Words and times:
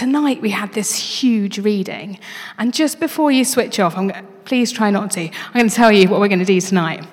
tonight 0.00 0.40
we 0.40 0.48
had 0.48 0.72
this 0.72 0.94
huge 0.94 1.58
reading. 1.58 2.18
And 2.56 2.72
just 2.72 3.00
before 3.00 3.30
you 3.30 3.44
switch 3.44 3.78
off, 3.78 3.98
I'm, 3.98 4.10
please 4.46 4.72
try 4.72 4.90
not 4.90 5.10
to. 5.10 5.20
I'm 5.20 5.52
going 5.52 5.68
to 5.68 5.74
tell 5.74 5.92
you 5.92 6.08
what 6.08 6.20
we're 6.20 6.28
going 6.28 6.38
to 6.38 6.46
do 6.46 6.58
tonight. 6.58 7.06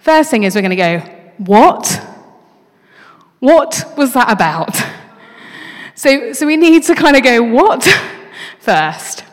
First 0.00 0.30
thing 0.30 0.44
is 0.44 0.54
we're 0.54 0.62
going 0.62 0.70
to 0.70 0.76
go, 0.76 0.98
What? 1.36 2.00
What 3.40 3.84
was 3.98 4.14
that 4.14 4.32
about? 4.32 4.74
So, 5.94 6.32
so 6.32 6.46
we 6.46 6.56
need 6.56 6.84
to 6.84 6.94
kind 6.94 7.16
of 7.16 7.22
go, 7.22 7.42
What? 7.42 7.84
first. 8.60 9.24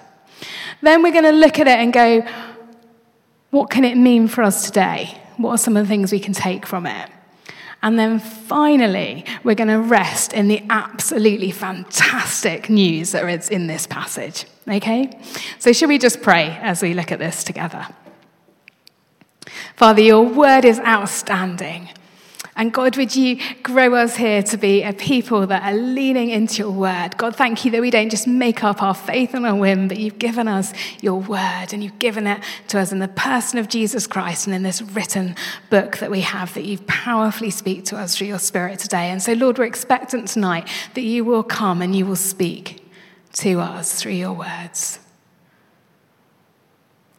Then 0.81 1.01
we're 1.01 1.13
going 1.13 1.23
to 1.23 1.31
look 1.31 1.57
at 1.57 1.67
it 1.67 1.79
and 1.79 1.93
go, 1.93 2.27
What 3.49 3.69
can 3.69 3.85
it 3.85 3.95
mean 3.95 4.27
for 4.27 4.43
us 4.43 4.65
today? 4.65 5.17
What 5.37 5.51
are 5.51 5.57
some 5.57 5.77
of 5.77 5.85
the 5.85 5.87
things 5.87 6.11
we 6.11 6.19
can 6.19 6.33
take 6.33 6.65
from 6.65 6.85
it? 6.85 7.09
And 7.81 7.97
then 7.97 8.19
finally, 8.19 9.25
we're 9.43 9.55
going 9.55 9.69
to 9.69 9.79
rest 9.79 10.33
in 10.33 10.49
the 10.49 10.61
absolutely 10.69 11.51
fantastic 11.51 12.69
news 12.69 13.13
that 13.13 13.27
is 13.29 13.49
in 13.49 13.67
this 13.67 13.87
passage. 13.87 14.45
Okay? 14.67 15.09
So, 15.59 15.71
should 15.71 15.87
we 15.87 15.97
just 15.97 16.21
pray 16.21 16.57
as 16.61 16.81
we 16.81 16.93
look 16.93 17.11
at 17.11 17.19
this 17.19 17.43
together? 17.43 17.87
Father, 19.75 20.01
your 20.01 20.23
word 20.23 20.65
is 20.65 20.79
outstanding. 20.79 21.89
And 22.59 22.73
God, 22.73 22.97
would 22.97 23.15
you 23.15 23.39
grow 23.63 23.95
us 23.95 24.17
here 24.17 24.43
to 24.43 24.57
be 24.57 24.83
a 24.83 24.91
people 24.91 25.47
that 25.47 25.63
are 25.63 25.77
leaning 25.77 26.29
into 26.29 26.57
your 26.57 26.71
word? 26.71 27.15
God, 27.15 27.33
thank 27.33 27.63
you 27.63 27.71
that 27.71 27.79
we 27.79 27.89
don't 27.89 28.09
just 28.09 28.27
make 28.27 28.65
up 28.65 28.83
our 28.83 28.93
faith 28.93 29.33
on 29.33 29.45
a 29.45 29.55
whim, 29.55 29.87
but 29.87 29.97
you've 29.97 30.19
given 30.19 30.49
us 30.49 30.73
your 30.99 31.21
word 31.21 31.67
and 31.71 31.81
you've 31.81 31.99
given 31.99 32.27
it 32.27 32.43
to 32.67 32.77
us 32.77 32.91
in 32.91 32.99
the 32.99 33.07
person 33.07 33.59
of 33.59 33.69
Jesus 33.69 34.07
Christ 34.07 34.45
and 34.45 34.53
in 34.53 34.63
this 34.63 34.81
written 34.81 35.37
book 35.69 35.99
that 35.99 36.11
we 36.11 36.19
have 36.19 36.53
that 36.55 36.65
you 36.65 36.79
powerfully 36.79 37.49
speak 37.49 37.85
to 37.85 37.97
us 37.97 38.17
through 38.17 38.27
your 38.27 38.39
spirit 38.39 38.79
today. 38.79 39.09
And 39.09 39.23
so, 39.23 39.31
Lord, 39.31 39.57
we're 39.57 39.63
expectant 39.63 40.27
tonight 40.27 40.67
that 40.95 41.03
you 41.03 41.23
will 41.23 41.43
come 41.43 41.81
and 41.81 41.95
you 41.95 42.05
will 42.05 42.17
speak 42.17 42.85
to 43.35 43.61
us 43.61 44.01
through 44.01 44.11
your 44.11 44.33
words. 44.33 44.99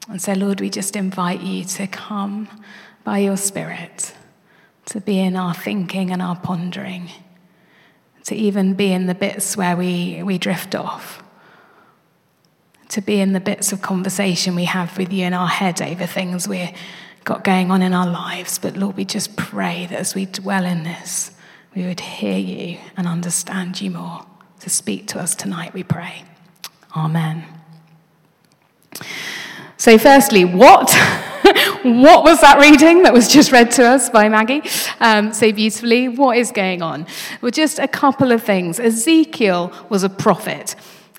And 0.07 0.21
so, 0.21 0.35
Lord, 0.35 0.61
we 0.61 0.69
just 0.69 0.97
invite 0.97 1.41
you 1.41 1.65
to 1.65 1.87
come 1.87 2.47
by 3.05 3.21
your 3.21 3.39
Spirit 3.39 4.13
to 4.91 5.01
be 5.01 5.21
in 5.21 5.37
our 5.37 5.55
thinking 5.55 6.11
and 6.11 6.21
our 6.21 6.35
pondering, 6.37 7.09
to 8.25 8.35
even 8.35 8.75
be 8.75 8.93
in 8.93 9.07
the 9.07 9.15
bits 9.15 9.57
where 9.57 9.77
we, 9.77 10.21
we 10.25 10.37
drift 10.37 10.75
off, 10.75 11.23
to 12.89 13.01
be 13.01 13.21
in 13.21 13.33
the 13.33 13.39
bits 13.39 13.73
of 13.73 13.81
conversation 13.81 14.57
we 14.57 14.65
have 14.65 14.99
with 14.99 15.13
you 15.13 15.25
in 15.25 15.33
our 15.33 15.47
head 15.47 15.81
over 15.81 16.07
things 16.07 16.49
we've 16.49 16.73
got 17.23 17.45
going 17.45 17.71
on 17.71 17.83
in 17.83 17.95
our 17.95 18.11
lives. 18.11 18.59
But 18.59 18.77
Lord, 18.77 18.97
we 18.97 19.05
just 19.05 19.37
pray 19.37 19.87
that 19.87 19.99
as 19.99 20.17
we 20.17 20.27
dwell 20.27 20.65
in 20.65 20.83
this, 20.83 21.31
we 21.73 21.87
would 21.87 22.01
hear 22.01 22.37
you 22.37 22.79
and 22.97 23.07
understand 23.07 23.81
you 23.81 23.93
more. 23.93 24.27
To 24.59 24.69
speak 24.69 25.07
to 25.09 25.21
us 25.21 25.35
tonight, 25.37 25.73
we 25.73 25.85
pray. 25.85 26.25
Amen. 26.95 27.45
So, 29.77 29.97
firstly, 29.97 30.45
what? 30.45 30.91
What 31.83 32.25
was 32.25 32.41
that 32.43 32.61
reading 32.61 33.05
that 33.05 33.13
was 33.13 33.29
just 33.29 33.53
read 33.53 33.71
to 33.73 33.85
us 33.87 34.11
by 34.11 34.29
Maggie 34.29 34.63
um, 35.01 35.33
so 35.33 35.51
beautifully? 35.53 36.09
What 36.09 36.37
is 36.37 36.53
going 36.53 36.83
on? 36.83 37.07
Well, 37.41 37.51
just 37.51 37.79
a 37.79 37.89
couple 37.89 38.33
of 38.33 38.43
things. 38.43 38.79
Ezekiel 38.79 39.73
was 39.89 40.03
a 40.03 40.09
prophet. 40.09 40.77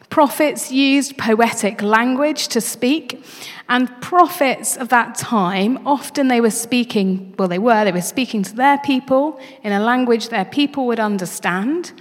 Prophets 0.09 0.71
used 0.71 1.17
poetic 1.17 1.81
language 1.81 2.49
to 2.49 2.61
speak, 2.61 3.23
and 3.69 3.89
prophets 4.01 4.75
of 4.75 4.89
that 4.89 5.15
time, 5.15 5.87
often 5.87 6.27
they 6.27 6.41
were 6.41 6.51
speaking, 6.51 7.33
well, 7.39 7.47
they 7.47 7.59
were, 7.59 7.85
they 7.85 7.93
were 7.93 8.01
speaking 8.01 8.43
to 8.43 8.53
their 8.53 8.77
people 8.79 9.39
in 9.63 9.71
a 9.71 9.79
language 9.79 10.29
their 10.29 10.45
people 10.45 10.85
would 10.87 10.99
understand, 10.99 11.93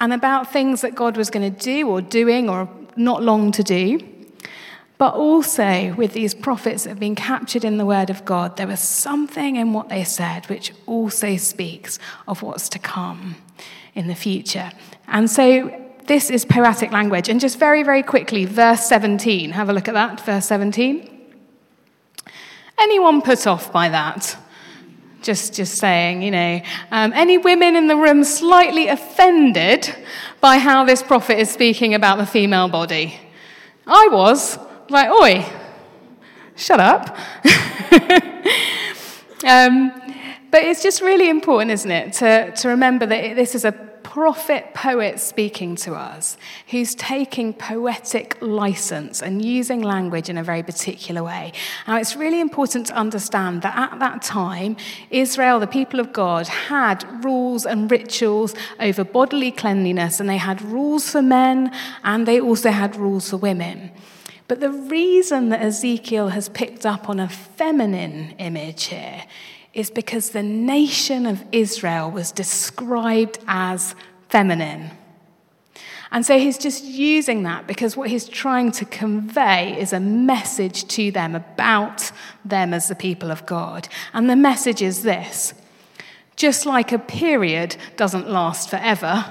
and 0.00 0.12
about 0.12 0.52
things 0.52 0.80
that 0.82 0.94
God 0.94 1.16
was 1.16 1.30
going 1.30 1.52
to 1.52 1.62
do 1.62 1.88
or 1.88 2.00
doing 2.00 2.48
or 2.48 2.68
not 2.96 3.22
long 3.22 3.50
to 3.52 3.62
do. 3.62 3.98
But 4.98 5.14
also, 5.14 5.94
with 5.94 6.12
these 6.12 6.34
prophets 6.34 6.82
that 6.82 6.90
have 6.90 6.98
been 6.98 7.14
captured 7.14 7.64
in 7.64 7.78
the 7.78 7.86
Word 7.86 8.10
of 8.10 8.24
God, 8.24 8.56
there 8.56 8.66
was 8.66 8.80
something 8.80 9.54
in 9.54 9.72
what 9.72 9.88
they 9.88 10.02
said 10.02 10.46
which 10.46 10.72
also 10.86 11.36
speaks 11.36 12.00
of 12.26 12.42
what's 12.42 12.68
to 12.70 12.80
come 12.80 13.36
in 13.94 14.08
the 14.08 14.16
future. 14.16 14.72
And 15.06 15.30
so, 15.30 15.72
this 16.08 16.30
is 16.30 16.44
poetic 16.44 16.90
language. 16.90 17.28
And 17.28 17.38
just 17.38 17.60
very, 17.60 17.84
very 17.84 18.02
quickly, 18.02 18.44
verse 18.44 18.86
17. 18.86 19.52
Have 19.52 19.68
a 19.68 19.72
look 19.72 19.86
at 19.86 19.94
that, 19.94 20.20
verse 20.22 20.46
17. 20.46 21.08
Anyone 22.80 23.22
put 23.22 23.46
off 23.46 23.72
by 23.72 23.88
that? 23.90 24.36
Just, 25.22 25.54
just 25.54 25.78
saying, 25.78 26.22
you 26.22 26.30
know, 26.30 26.60
um, 26.90 27.12
any 27.12 27.38
women 27.38 27.76
in 27.76 27.86
the 27.86 27.96
room 27.96 28.24
slightly 28.24 28.88
offended 28.88 29.94
by 30.40 30.58
how 30.58 30.84
this 30.84 31.02
prophet 31.02 31.38
is 31.38 31.50
speaking 31.50 31.94
about 31.94 32.18
the 32.18 32.26
female 32.26 32.68
body? 32.68 33.18
I 33.86 34.08
was. 34.10 34.58
Like, 34.90 35.10
oi, 35.10 35.44
shut 36.56 36.80
up. 36.80 37.16
um, 39.46 39.92
but 40.50 40.62
it's 40.62 40.82
just 40.82 41.02
really 41.02 41.28
important, 41.28 41.70
isn't 41.72 41.90
it, 41.90 42.14
to, 42.14 42.52
to 42.52 42.68
remember 42.68 43.04
that 43.04 43.36
this 43.36 43.54
is 43.54 43.66
a 43.66 43.72
prophet 43.72 44.72
poet 44.72 45.20
speaking 45.20 45.76
to 45.76 45.94
us 45.94 46.38
who's 46.68 46.94
taking 46.94 47.52
poetic 47.52 48.38
license 48.40 49.20
and 49.20 49.44
using 49.44 49.82
language 49.82 50.30
in 50.30 50.38
a 50.38 50.42
very 50.42 50.62
particular 50.62 51.22
way. 51.22 51.52
Now, 51.86 51.98
it's 51.98 52.16
really 52.16 52.40
important 52.40 52.86
to 52.86 52.94
understand 52.94 53.60
that 53.62 53.76
at 53.76 53.98
that 53.98 54.22
time, 54.22 54.78
Israel, 55.10 55.60
the 55.60 55.66
people 55.66 56.00
of 56.00 56.14
God, 56.14 56.46
had 56.46 57.22
rules 57.22 57.66
and 57.66 57.90
rituals 57.90 58.54
over 58.80 59.04
bodily 59.04 59.52
cleanliness, 59.52 60.18
and 60.18 60.28
they 60.30 60.38
had 60.38 60.62
rules 60.62 61.10
for 61.10 61.20
men 61.20 61.70
and 62.02 62.26
they 62.26 62.40
also 62.40 62.70
had 62.70 62.96
rules 62.96 63.28
for 63.28 63.36
women. 63.36 63.92
But 64.48 64.60
the 64.60 64.72
reason 64.72 65.50
that 65.50 65.60
Ezekiel 65.60 66.28
has 66.28 66.48
picked 66.48 66.86
up 66.86 67.08
on 67.08 67.20
a 67.20 67.28
feminine 67.28 68.34
image 68.38 68.84
here 68.84 69.24
is 69.74 69.90
because 69.90 70.30
the 70.30 70.42
nation 70.42 71.26
of 71.26 71.44
Israel 71.52 72.10
was 72.10 72.32
described 72.32 73.38
as 73.46 73.94
feminine. 74.30 74.90
And 76.10 76.24
so 76.24 76.38
he's 76.38 76.56
just 76.56 76.84
using 76.84 77.42
that 77.42 77.66
because 77.66 77.94
what 77.94 78.08
he's 78.08 78.26
trying 78.26 78.72
to 78.72 78.86
convey 78.86 79.78
is 79.78 79.92
a 79.92 80.00
message 80.00 80.88
to 80.88 81.10
them 81.10 81.34
about 81.34 82.10
them 82.44 82.72
as 82.72 82.88
the 82.88 82.94
people 82.94 83.30
of 83.30 83.44
God. 83.44 83.88
And 84.14 84.30
the 84.30 84.36
message 84.36 84.80
is 84.80 85.02
this 85.02 85.52
just 86.36 86.64
like 86.64 86.92
a 86.92 86.98
period 86.98 87.76
doesn't 87.96 88.30
last 88.30 88.70
forever, 88.70 89.24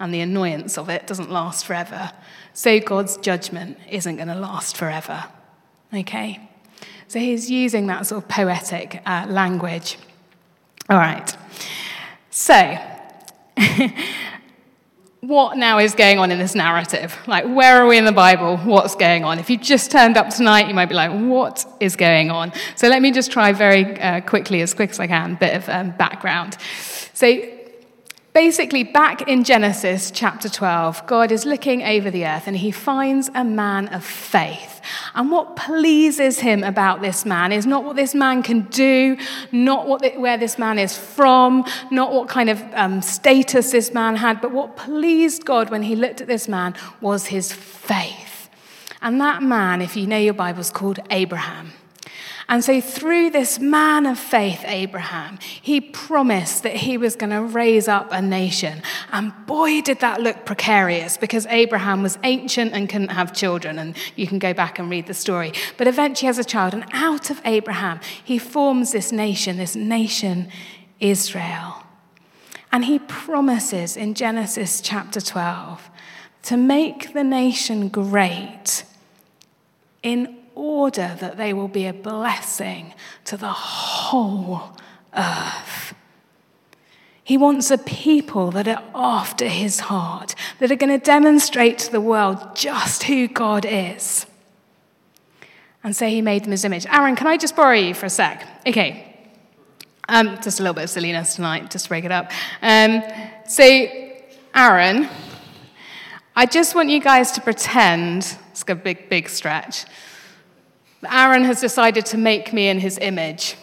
and 0.00 0.12
the 0.12 0.20
annoyance 0.20 0.76
of 0.78 0.88
it 0.88 1.06
doesn't 1.06 1.30
last 1.30 1.66
forever, 1.66 2.10
so 2.54 2.80
God's 2.80 3.16
judgment 3.18 3.78
isn't 3.88 4.16
going 4.16 4.28
to 4.28 4.34
last 4.34 4.76
forever. 4.76 5.26
Okay? 5.94 6.48
So 7.06 7.18
he's 7.18 7.50
using 7.50 7.86
that 7.88 8.06
sort 8.06 8.22
of 8.22 8.28
poetic 8.28 9.02
uh, 9.04 9.26
language. 9.28 9.98
All 10.88 10.96
right. 10.98 11.36
So, 12.30 12.78
what 15.20 15.56
now 15.56 15.78
is 15.78 15.94
going 15.94 16.18
on 16.18 16.30
in 16.30 16.38
this 16.38 16.54
narrative? 16.54 17.16
Like, 17.26 17.44
where 17.44 17.82
are 17.82 17.86
we 17.86 17.98
in 17.98 18.04
the 18.04 18.12
Bible? 18.12 18.56
What's 18.58 18.94
going 18.94 19.24
on? 19.24 19.38
If 19.38 19.50
you 19.50 19.56
just 19.56 19.90
turned 19.90 20.16
up 20.16 20.30
tonight, 20.30 20.68
you 20.68 20.74
might 20.74 20.88
be 20.88 20.94
like, 20.94 21.10
what 21.10 21.66
is 21.80 21.96
going 21.96 22.30
on? 22.30 22.52
So, 22.76 22.88
let 22.88 23.02
me 23.02 23.10
just 23.10 23.30
try 23.30 23.52
very 23.52 24.00
uh, 24.00 24.20
quickly, 24.22 24.62
as 24.62 24.72
quick 24.72 24.90
as 24.90 25.00
I 25.00 25.06
can, 25.06 25.32
a 25.32 25.36
bit 25.36 25.54
of 25.54 25.68
um, 25.68 25.90
background. 25.90 26.56
So, 27.12 27.42
Basically, 28.32 28.84
back 28.84 29.22
in 29.26 29.42
Genesis 29.42 30.12
chapter 30.12 30.48
12, 30.48 31.04
God 31.08 31.32
is 31.32 31.44
looking 31.44 31.82
over 31.82 32.12
the 32.12 32.24
earth 32.24 32.46
and 32.46 32.56
he 32.56 32.70
finds 32.70 33.28
a 33.34 33.42
man 33.42 33.88
of 33.88 34.04
faith. 34.04 34.80
And 35.16 35.32
what 35.32 35.56
pleases 35.56 36.38
him 36.38 36.62
about 36.62 37.02
this 37.02 37.26
man 37.26 37.50
is 37.50 37.66
not 37.66 37.82
what 37.82 37.96
this 37.96 38.14
man 38.14 38.44
can 38.44 38.62
do, 38.70 39.16
not 39.50 39.88
what 39.88 40.02
the, 40.02 40.10
where 40.10 40.38
this 40.38 40.58
man 40.58 40.78
is 40.78 40.96
from, 40.96 41.64
not 41.90 42.12
what 42.12 42.28
kind 42.28 42.48
of 42.48 42.62
um, 42.74 43.02
status 43.02 43.72
this 43.72 43.92
man 43.92 44.14
had, 44.14 44.40
but 44.40 44.52
what 44.52 44.76
pleased 44.76 45.44
God 45.44 45.70
when 45.70 45.82
he 45.82 45.96
looked 45.96 46.20
at 46.20 46.28
this 46.28 46.46
man 46.46 46.76
was 47.00 47.26
his 47.26 47.52
faith. 47.52 48.48
And 49.02 49.20
that 49.20 49.42
man, 49.42 49.82
if 49.82 49.96
you 49.96 50.06
know 50.06 50.18
your 50.18 50.34
Bible, 50.34 50.60
is 50.60 50.70
called 50.70 51.00
Abraham. 51.10 51.72
And 52.50 52.64
so, 52.64 52.80
through 52.80 53.30
this 53.30 53.60
man 53.60 54.06
of 54.06 54.18
faith, 54.18 54.64
Abraham, 54.66 55.38
he 55.62 55.80
promised 55.80 56.64
that 56.64 56.74
he 56.74 56.98
was 56.98 57.14
going 57.14 57.30
to 57.30 57.42
raise 57.42 57.86
up 57.86 58.08
a 58.10 58.20
nation. 58.20 58.82
And 59.12 59.32
boy, 59.46 59.82
did 59.82 60.00
that 60.00 60.20
look 60.20 60.44
precarious 60.44 61.16
because 61.16 61.46
Abraham 61.46 62.02
was 62.02 62.18
ancient 62.24 62.72
and 62.72 62.88
couldn't 62.88 63.10
have 63.10 63.32
children. 63.32 63.78
And 63.78 63.96
you 64.16 64.26
can 64.26 64.40
go 64.40 64.52
back 64.52 64.80
and 64.80 64.90
read 64.90 65.06
the 65.06 65.14
story. 65.14 65.52
But 65.76 65.86
eventually, 65.86 66.26
has 66.26 66.38
a 66.38 66.44
child. 66.44 66.74
And 66.74 66.86
out 66.92 67.30
of 67.30 67.40
Abraham, 67.44 68.00
he 68.24 68.36
forms 68.36 68.90
this 68.90 69.12
nation, 69.12 69.56
this 69.56 69.76
nation, 69.76 70.48
Israel. 70.98 71.84
And 72.72 72.86
he 72.86 72.98
promises 72.98 73.96
in 73.96 74.14
Genesis 74.14 74.80
chapter 74.80 75.20
12 75.20 75.88
to 76.42 76.56
make 76.56 77.12
the 77.12 77.22
nation 77.22 77.88
great 77.90 78.82
in 80.02 80.39
order 80.60 81.16
that 81.18 81.38
they 81.38 81.54
will 81.54 81.68
be 81.68 81.86
a 81.86 81.92
blessing 81.92 82.92
to 83.24 83.36
the 83.36 83.48
whole 83.48 84.76
earth. 85.16 85.94
He 87.24 87.38
wants 87.38 87.70
a 87.70 87.78
people 87.78 88.50
that 88.50 88.68
are 88.68 88.82
after 88.94 89.46
his 89.46 89.80
heart, 89.80 90.34
that 90.58 90.70
are 90.70 90.76
going 90.76 90.90
to 90.90 91.04
demonstrate 91.04 91.78
to 91.78 91.92
the 91.92 92.00
world 92.00 92.56
just 92.56 93.04
who 93.04 93.28
God 93.28 93.64
is. 93.64 94.26
And 95.82 95.96
so 95.96 96.06
he 96.06 96.20
made 96.20 96.44
them 96.44 96.50
his 96.50 96.64
image. 96.64 96.86
Aaron, 96.86 97.16
can 97.16 97.26
I 97.26 97.36
just 97.36 97.56
borrow 97.56 97.76
you 97.76 97.94
for 97.94 98.06
a 98.06 98.10
sec? 98.10 98.46
Okay. 98.66 99.06
Um, 100.08 100.38
just 100.42 100.60
a 100.60 100.62
little 100.62 100.74
bit 100.74 100.84
of 100.84 100.90
silliness 100.90 101.36
tonight, 101.36 101.70
just 101.70 101.84
to 101.84 101.88
break 101.88 102.04
it 102.04 102.12
up. 102.12 102.32
Um, 102.60 103.02
so, 103.46 103.62
Aaron, 104.54 105.08
I 106.34 106.46
just 106.46 106.74
want 106.74 106.90
you 106.90 107.00
guys 107.00 107.32
to 107.32 107.40
pretend, 107.40 108.36
it's 108.50 108.64
a 108.66 108.74
big, 108.74 109.08
big 109.08 109.28
stretch, 109.28 109.84
Aaron 111.08 111.44
has 111.44 111.60
decided 111.60 112.06
to 112.06 112.18
make 112.18 112.52
me 112.52 112.68
in 112.68 112.78
his 112.80 112.98
image. 112.98 113.56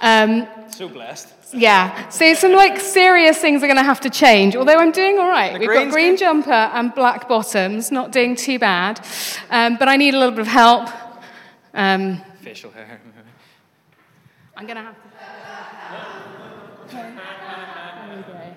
Um, 0.00 0.46
so 0.70 0.88
blessed. 0.88 1.32
Yeah, 1.52 2.08
so 2.08 2.34
some 2.34 2.52
like 2.52 2.80
serious 2.80 3.38
things 3.38 3.62
are 3.62 3.66
going 3.66 3.76
to 3.76 3.84
have 3.84 4.00
to 4.00 4.10
change. 4.10 4.56
Although 4.56 4.78
I'm 4.78 4.90
doing 4.90 5.18
all 5.18 5.28
right. 5.28 5.52
The 5.52 5.60
We've 5.60 5.68
got 5.68 5.92
green 5.92 6.16
jumper 6.16 6.50
and 6.50 6.92
black 6.94 7.28
bottoms, 7.28 7.92
not 7.92 8.10
doing 8.10 8.34
too 8.34 8.58
bad. 8.58 9.00
Um, 9.50 9.76
but 9.76 9.88
I 9.88 9.96
need 9.96 10.14
a 10.14 10.18
little 10.18 10.32
bit 10.32 10.40
of 10.40 10.48
help. 10.48 10.88
Um, 11.72 12.20
Facial 12.42 12.72
hair. 12.72 13.00
I'm 14.56 14.66
going 14.66 14.76
to 14.76 14.82
have 14.82 14.94
to. 14.94 15.04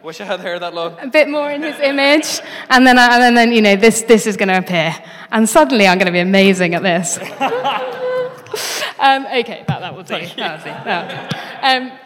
Wish 0.03 0.21
I 0.21 0.25
had 0.25 0.39
hair 0.39 0.59
that 0.59 0.73
long. 0.73 0.97
A 0.99 1.07
bit 1.07 1.27
more 1.27 1.51
in 1.51 1.61
his 1.63 1.79
image, 1.79 2.39
and 2.69 2.85
then, 2.85 2.97
I, 2.97 3.27
and 3.27 3.35
then 3.35 3.51
you 3.51 3.61
know, 3.61 3.75
this, 3.75 4.03
this 4.03 4.27
is 4.27 4.37
going 4.37 4.49
to 4.49 4.57
appear. 4.57 4.95
And 5.31 5.47
suddenly 5.49 5.87
I'm 5.87 5.97
going 5.97 6.05
to 6.07 6.11
be 6.11 6.19
amazing 6.19 6.75
at 6.75 6.83
this. 6.83 7.17
um, 8.99 9.25
okay, 9.25 9.63
that, 9.67 9.79
that 9.79 9.95
will 9.95 10.03
do. 10.03 10.13
That 10.13 10.19
will 10.19 10.63
do. 10.63 10.83
That 10.85 11.11
will 11.11 11.29
do. 11.29 11.91
Um, 11.91 11.99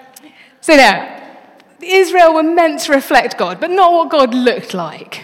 so 0.61 0.75
there, 0.75 1.39
Israel 1.81 2.33
were 2.33 2.43
meant 2.43 2.81
to 2.81 2.93
reflect 2.93 3.37
God, 3.37 3.59
but 3.59 3.71
not 3.71 3.91
what 3.91 4.09
God 4.09 4.33
looked 4.33 4.73
like. 4.73 5.23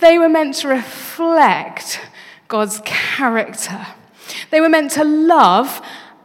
They 0.00 0.18
were 0.18 0.28
meant 0.28 0.56
to 0.56 0.68
reflect 0.68 2.00
God's 2.48 2.80
character. 2.84 3.86
They 4.50 4.60
were 4.60 4.68
meant 4.68 4.90
to 4.92 5.04
love 5.04 5.80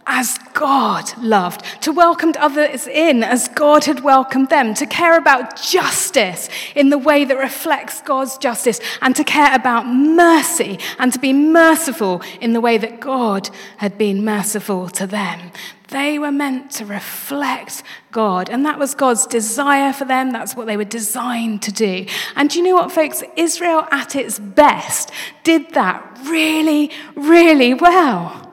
as 0.10 0.40
God 0.54 1.16
loved, 1.20 1.64
to 1.84 1.94
welcome 1.94 2.34
others 2.38 2.88
in 2.88 3.24
as 3.24 3.48
God 3.48 3.86
had 3.86 4.02
welcomed 4.02 4.50
them, 4.50 4.74
to 4.74 4.86
care 4.86 5.18
about 5.18 5.62
justice 5.62 6.50
in 6.76 6.90
the 6.90 6.98
way 6.98 7.24
that 7.24 7.38
reflects 7.38 8.02
God's 8.02 8.38
justice, 8.38 8.82
and 9.02 9.16
to 9.16 9.24
care 9.24 9.54
about 9.56 9.88
mercy 9.88 10.80
and 10.98 11.14
to 11.14 11.20
be 11.20 11.32
merciful 11.32 12.22
in 12.42 12.54
the 12.54 12.60
way 12.60 12.78
that 12.78 13.00
God 13.00 13.50
had 13.78 13.98
been 13.98 14.26
merciful 14.26 14.90
to 14.90 15.06
them. 15.06 15.52
They 15.90 16.20
were 16.20 16.32
meant 16.32 16.72
to 16.72 16.86
reflect 16.86 17.84
God, 18.12 18.50
and 18.50 18.66
that 18.66 18.78
was 18.78 18.96
God's 18.96 19.26
desire 19.28 19.94
for 19.94 20.06
them. 20.06 20.32
That's 20.32 20.56
what 20.56 20.68
they 20.68 20.78
were 20.78 20.84
designed 20.84 21.62
to 21.64 21.72
do. 21.72 22.06
And 22.36 22.50
do 22.50 22.60
you 22.60 22.66
know 22.66 22.76
what, 22.76 22.92
folks? 22.92 23.24
Israel, 23.36 23.88
at 23.92 24.16
its 24.16 24.40
best, 24.40 25.12
did 25.44 25.74
that 25.74 26.20
really, 26.26 26.92
really 27.16 27.74
well. 27.74 28.49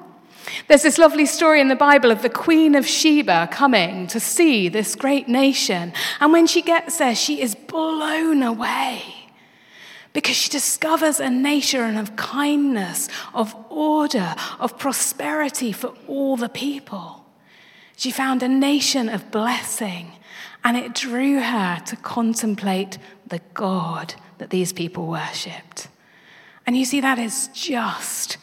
There's 0.69 0.82
this 0.82 0.98
lovely 0.98 1.26
story 1.26 1.60
in 1.60 1.69
the 1.69 1.76
Bible 1.76 2.10
of 2.10 2.22
the 2.22 2.31
Queen 2.31 2.75
of 2.75 2.87
Sheba 2.87 3.48
coming 3.50 4.06
to 4.08 4.20
see 4.20 4.69
this 4.69 4.94
great 4.94 5.28
nation. 5.28 5.93
And 6.20 6.32
when 6.32 6.46
she 6.46 6.62
gets 6.62 6.98
there, 6.98 7.14
she 7.14 7.40
is 7.40 7.54
blown 7.54 8.43
away 8.43 9.02
because 10.12 10.37
she 10.37 10.48
discovers 10.48 11.20
a 11.20 11.28
nation 11.28 11.98
of 11.98 12.16
kindness, 12.16 13.08
of 13.34 13.54
order, 13.69 14.34
of 14.58 14.78
prosperity 14.78 15.72
for 15.72 15.94
all 16.08 16.37
the 16.37 16.49
people. 16.49 17.26
She 17.96 18.10
found 18.10 18.42
a 18.42 18.49
nation 18.49 19.08
of 19.08 19.31
blessing, 19.31 20.12
and 20.64 20.76
it 20.76 20.94
drew 20.94 21.40
her 21.40 21.81
to 21.87 21.96
contemplate 21.96 22.99
the 23.26 23.40
God 23.52 24.14
that 24.38 24.50
these 24.50 24.72
people 24.72 25.06
worshipped. 25.06 25.88
And 26.66 26.76
you 26.76 26.84
see, 26.84 27.00
that 27.00 27.19
is 27.19 27.49
just 27.52 28.38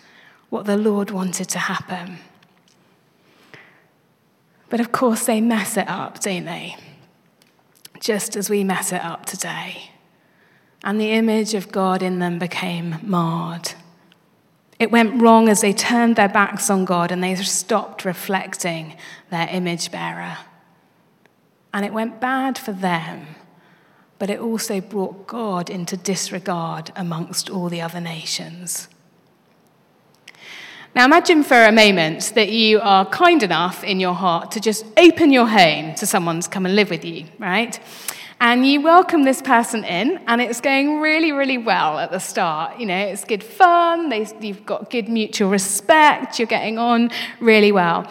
what 0.54 0.68
the 0.68 0.78
Lord 0.78 1.10
wanted 1.10 1.50
to 1.50 1.58
happen. 1.58 2.20
But 4.70 4.80
of 4.80 4.92
course, 4.92 5.26
they 5.26 5.42
mess 5.42 5.78
it 5.78 5.90
up, 5.90 6.20
don't 6.20 6.46
they? 6.46 6.78
Just 8.00 8.36
as 8.36 8.52
we 8.52 8.64
mess 8.64 8.92
it 8.92 9.04
up 9.04 9.26
today. 9.26 9.90
And 10.84 11.02
the 11.02 11.10
image 11.10 11.56
of 11.56 11.72
God 11.72 12.04
in 12.04 12.20
them 12.20 12.38
became 12.38 13.00
marred. 13.02 13.72
It 14.78 14.92
went 14.92 15.20
wrong 15.20 15.50
as 15.50 15.62
they 15.62 15.74
turned 15.74 16.18
their 16.18 16.30
backs 16.30 16.70
on 16.70 16.86
God 16.86 17.12
and 17.12 17.24
they 17.24 17.34
stopped 17.34 18.06
reflecting 18.06 18.96
their 19.32 19.48
image 19.50 19.92
bearer. 19.92 20.38
And 21.74 21.84
it 21.84 21.94
went 21.94 22.22
bad 22.22 22.60
for 22.60 22.74
them, 22.74 23.26
but 24.20 24.30
it 24.30 24.40
also 24.40 24.82
brought 24.82 25.26
God 25.26 25.72
into 25.72 25.98
disregard 25.98 26.92
amongst 26.96 27.50
all 27.50 27.70
the 27.70 27.82
other 27.82 28.00
nations. 28.00 28.88
Now, 30.96 31.06
imagine 31.06 31.42
for 31.42 31.56
a 31.56 31.72
moment 31.72 32.34
that 32.36 32.50
you 32.50 32.80
are 32.80 33.04
kind 33.08 33.42
enough 33.42 33.84
in 33.84 34.00
your 34.00 34.14
heart 34.14 34.52
to 34.52 34.60
just 34.60 34.86
open 34.96 35.32
your 35.32 35.48
home 35.48 35.96
to 35.96 36.06
someone 36.06 36.40
to 36.40 36.48
come 36.48 36.68
and 36.68 36.76
live 36.76 36.92
with 36.92 37.04
you, 37.04 37.26
right? 37.40 37.80
And 38.40 38.64
you 38.68 38.80
welcome 38.80 39.24
this 39.24 39.42
person 39.42 39.84
in, 39.86 40.22
and 40.28 40.40
it's 40.40 40.62
going 40.62 41.00
really, 41.00 41.32
really 41.32 41.58
well 41.58 41.98
at 41.98 42.12
the 42.12 42.20
start. 42.20 42.80
You 42.80 42.86
know, 42.86 42.96
it's 43.08 43.26
good 43.26 43.44
fun, 43.44 44.10
they, 44.10 44.28
you've 44.40 44.68
got 44.68 44.92
good 44.92 45.10
mutual 45.10 45.50
respect, 45.50 46.38
you're 46.38 46.46
getting 46.46 46.78
on 46.78 47.10
really 47.40 47.72
well. 47.72 48.08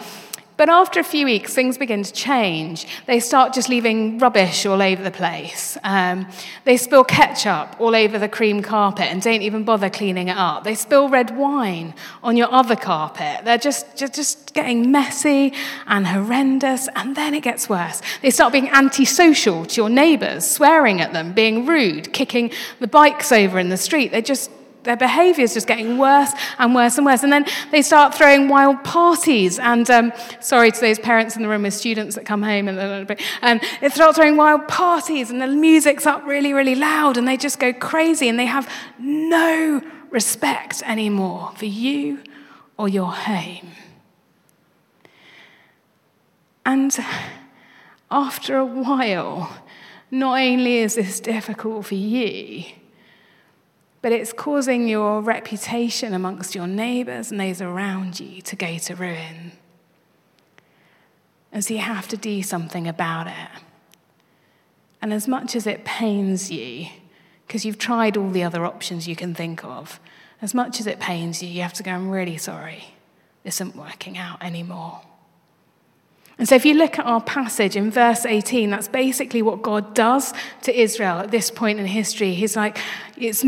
But 0.55 0.69
after 0.69 0.99
a 0.99 1.03
few 1.03 1.25
weeks, 1.25 1.53
things 1.53 1.77
begin 1.77 2.03
to 2.03 2.13
change. 2.13 2.85
They 3.07 3.19
start 3.19 3.53
just 3.53 3.69
leaving 3.69 4.19
rubbish 4.19 4.65
all 4.65 4.81
over 4.81 5.01
the 5.01 5.11
place. 5.11 5.77
Um, 5.83 6.27
they 6.63 6.77
spill 6.77 7.03
ketchup 7.03 7.75
all 7.79 7.95
over 7.95 8.19
the 8.19 8.29
cream 8.29 8.61
carpet 8.61 9.05
and 9.05 9.21
don't 9.21 9.41
even 9.41 9.63
bother 9.63 9.89
cleaning 9.89 10.27
it 10.27 10.37
up. 10.37 10.63
They 10.63 10.75
spill 10.75 11.09
red 11.09 11.35
wine 11.35 11.95
on 12.21 12.37
your 12.37 12.51
other 12.51 12.75
carpet. 12.75 13.45
They're 13.45 13.57
just, 13.57 13.97
just, 13.97 14.13
just 14.13 14.53
getting 14.53 14.91
messy 14.91 15.53
and 15.87 16.05
horrendous. 16.05 16.87
And 16.95 17.15
then 17.15 17.33
it 17.33 17.41
gets 17.41 17.67
worse. 17.67 18.01
They 18.21 18.29
start 18.29 18.53
being 18.53 18.69
antisocial 18.69 19.65
to 19.65 19.81
your 19.81 19.89
neighbors, 19.89 20.45
swearing 20.45 21.01
at 21.01 21.13
them, 21.13 21.33
being 21.33 21.65
rude, 21.65 22.13
kicking 22.13 22.51
the 22.79 22.87
bikes 22.87 23.31
over 23.31 23.57
in 23.57 23.69
the 23.69 23.77
street. 23.77 24.11
They 24.11 24.21
just 24.21 24.51
their 24.83 24.97
behavior 24.97 25.43
is 25.43 25.53
just 25.53 25.67
getting 25.67 25.97
worse 25.97 26.31
and 26.59 26.75
worse 26.75 26.97
and 26.97 27.05
worse. 27.05 27.23
And 27.23 27.31
then 27.31 27.45
they 27.71 27.81
start 27.81 28.13
throwing 28.13 28.49
wild 28.49 28.83
parties. 28.83 29.59
And 29.59 29.89
um, 29.89 30.13
sorry 30.39 30.71
to 30.71 30.79
those 30.79 30.99
parents 30.99 31.35
in 31.35 31.41
the 31.41 31.49
room 31.49 31.63
with 31.63 31.73
students 31.73 32.15
that 32.15 32.25
come 32.25 32.43
home 32.43 32.67
and 32.67 33.09
um, 33.41 33.59
they 33.81 33.89
start 33.89 34.15
throwing 34.15 34.37
wild 34.37 34.67
parties, 34.67 35.29
and 35.29 35.41
the 35.41 35.47
music's 35.47 36.05
up 36.05 36.25
really, 36.25 36.53
really 36.53 36.75
loud, 36.75 37.17
and 37.17 37.27
they 37.27 37.37
just 37.37 37.59
go 37.59 37.73
crazy, 37.73 38.27
and 38.29 38.37
they 38.37 38.45
have 38.45 38.69
no 38.99 39.81
respect 40.09 40.83
anymore 40.85 41.51
for 41.55 41.65
you 41.65 42.19
or 42.77 42.87
your 42.87 43.11
home. 43.11 43.71
And 46.65 46.97
after 48.09 48.57
a 48.57 48.65
while, 48.65 49.61
not 50.11 50.39
only 50.39 50.77
is 50.77 50.95
this 50.95 51.19
difficult 51.19 51.87
for 51.87 51.95
you, 51.95 52.63
but 54.03 54.11
it's 54.11 54.33
causing 54.33 54.89
your 54.89 55.21
reputation 55.21 56.13
amongst 56.13 56.53
your 56.53 56.67
neighbors 56.67 57.31
and 57.31 57.39
those 57.39 57.61
around 57.61 58.19
you 58.19 58.41
to 58.41 58.53
go 58.53 58.77
to 58.77 58.95
ruin. 58.95 59.53
And 61.53 61.63
so 61.63 61.73
you 61.73 61.79
have 61.79 62.09
to 62.09 62.17
do 62.17 62.43
something 62.43 62.85
about 62.85 63.27
it. 63.27 63.61
And 65.01 65.13
as 65.13 65.25
much 65.25 65.55
as 65.55 65.65
it 65.65 65.85
pains 65.85 66.51
you, 66.51 66.87
because 67.47 67.63
you've 67.63 67.77
tried 67.77 68.17
all 68.17 68.29
the 68.29 68.43
other 68.43 68.65
options 68.65 69.07
you 69.07 69.15
can 69.15 69.33
think 69.33 69.63
of, 69.63 70.01
as 70.41 70.53
much 70.53 70.81
as 70.81 70.85
it 70.85 70.99
pains 70.99 71.41
you, 71.41 71.47
you 71.47 71.61
have 71.61 71.73
to 71.73 71.83
go, 71.83 71.91
I'm 71.91 72.09
really 72.09 72.37
sorry. 72.37 72.95
This 73.43 73.61
isn't 73.61 73.77
working 73.77 74.17
out 74.17 74.43
anymore. 74.43 74.99
And 76.37 76.49
so, 76.49 76.55
if 76.55 76.65
you 76.65 76.73
look 76.73 76.97
at 76.99 77.05
our 77.05 77.21
passage 77.21 77.75
in 77.75 77.91
verse 77.91 78.25
18, 78.25 78.71
that's 78.71 78.87
basically 78.87 79.41
what 79.41 79.61
God 79.61 79.93
does 79.93 80.33
to 80.63 80.77
Israel 80.77 81.19
at 81.19 81.31
this 81.31 81.51
point 81.51 81.79
in 81.79 81.85
history. 81.85 82.33
He's 82.33 82.55
like, 82.55 82.79
it's 83.15 83.43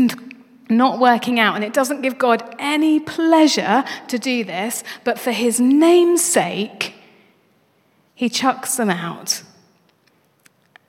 not 0.68 0.98
working 0.98 1.38
out. 1.38 1.54
And 1.54 1.64
it 1.64 1.72
doesn't 1.72 2.02
give 2.02 2.18
God 2.18 2.54
any 2.58 3.00
pleasure 3.00 3.84
to 4.08 4.18
do 4.18 4.44
this, 4.44 4.82
but 5.04 5.18
for 5.18 5.32
his 5.32 5.60
name's 5.60 6.22
sake, 6.22 6.94
he 8.14 8.28
chucks 8.28 8.76
them 8.76 8.90
out. 8.90 9.42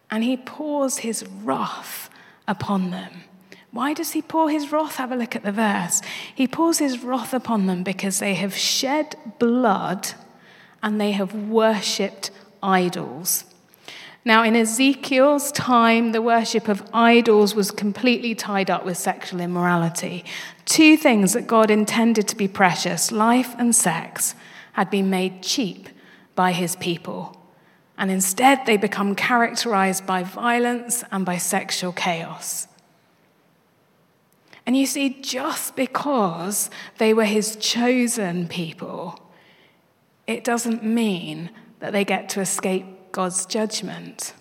And 0.10 0.24
he 0.24 0.38
pours 0.38 1.00
his 1.00 1.26
wrath 1.44 2.10
upon 2.48 2.92
them. 2.92 3.24
Why 3.72 3.94
does 3.94 4.12
he 4.14 4.22
pour 4.22 4.50
his 4.50 4.72
wrath? 4.72 4.96
Have 4.96 5.12
a 5.12 5.16
look 5.16 5.36
at 5.36 5.44
the 5.44 5.52
verse. 5.52 6.02
He 6.34 6.48
pours 6.48 6.80
his 6.80 7.04
wrath 7.04 7.34
upon 7.34 7.66
them 7.68 7.84
because 7.84 8.20
they 8.20 8.34
have 8.36 8.56
shed 8.56 9.16
blood 9.40 10.10
and 10.82 11.00
they 11.00 11.12
have 11.12 11.34
worshipped 11.34 12.32
idols. 12.64 13.44
Now, 14.28 14.44
in 14.44 14.58
Ezekiel's 14.58 15.54
time, 15.54 16.12
the 16.12 16.22
worship 16.22 16.68
of 16.68 16.84
idols 16.92 17.56
was 17.56 17.72
completely 17.72 18.36
tied 18.36 18.70
up 18.70 18.84
with 18.84 18.98
sexual 18.98 19.40
immorality. 19.40 20.26
Two 20.66 20.98
things 20.98 21.32
that 21.32 21.48
God 21.48 21.72
intended 21.72 22.28
to 22.28 22.36
be 22.36 22.50
precious, 22.50 23.10
life 23.10 23.56
and 23.58 23.74
sex, 23.74 24.36
had 24.74 24.90
been 24.90 25.10
made 25.10 25.44
cheap 25.44 25.88
by 26.36 26.52
his 26.52 26.76
people. 26.76 27.42
And 27.98 28.12
instead, 28.12 28.66
they 28.66 28.76
become 28.76 29.16
characterized 29.16 30.06
by 30.06 30.24
violence 30.24 31.06
and 31.10 31.26
by 31.26 31.38
sexual 31.38 31.94
chaos. 31.94 32.68
And 34.66 34.76
you 34.76 34.88
see, 34.88 35.22
just 35.22 35.78
because 35.78 36.70
they 36.98 37.14
were 37.14 37.24
his 37.24 37.56
chosen 37.56 38.50
people, 38.50 39.32
it 40.28 40.44
doesn't 40.44 40.84
mean 40.84 41.50
that 41.80 41.94
they 41.94 42.04
get 42.04 42.28
to 42.32 42.42
escape 42.42 42.97
God's 43.18 43.48
judgment. 43.48 44.36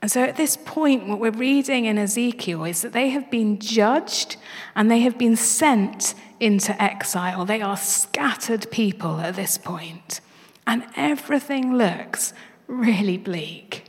And 0.00 0.08
so 0.08 0.22
at 0.22 0.36
this 0.36 0.56
point, 0.56 1.08
what 1.08 1.18
we're 1.18 1.32
reading 1.32 1.86
in 1.86 1.98
Ezekiel 1.98 2.62
is 2.64 2.80
that 2.82 2.92
they 2.92 3.08
have 3.08 3.28
been 3.28 3.58
judged 3.58 4.36
and 4.76 4.88
they 4.88 5.00
have 5.00 5.18
been 5.18 5.34
sent 5.34 6.14
into 6.38 6.80
exile. 6.80 7.44
They 7.44 7.60
are 7.60 7.76
scattered 7.76 8.70
people 8.70 9.18
at 9.18 9.34
this 9.34 9.58
point, 9.58 10.20
And 10.64 10.84
everything 10.94 11.74
looks 11.74 12.32
really 12.68 13.18
bleak. 13.18 13.86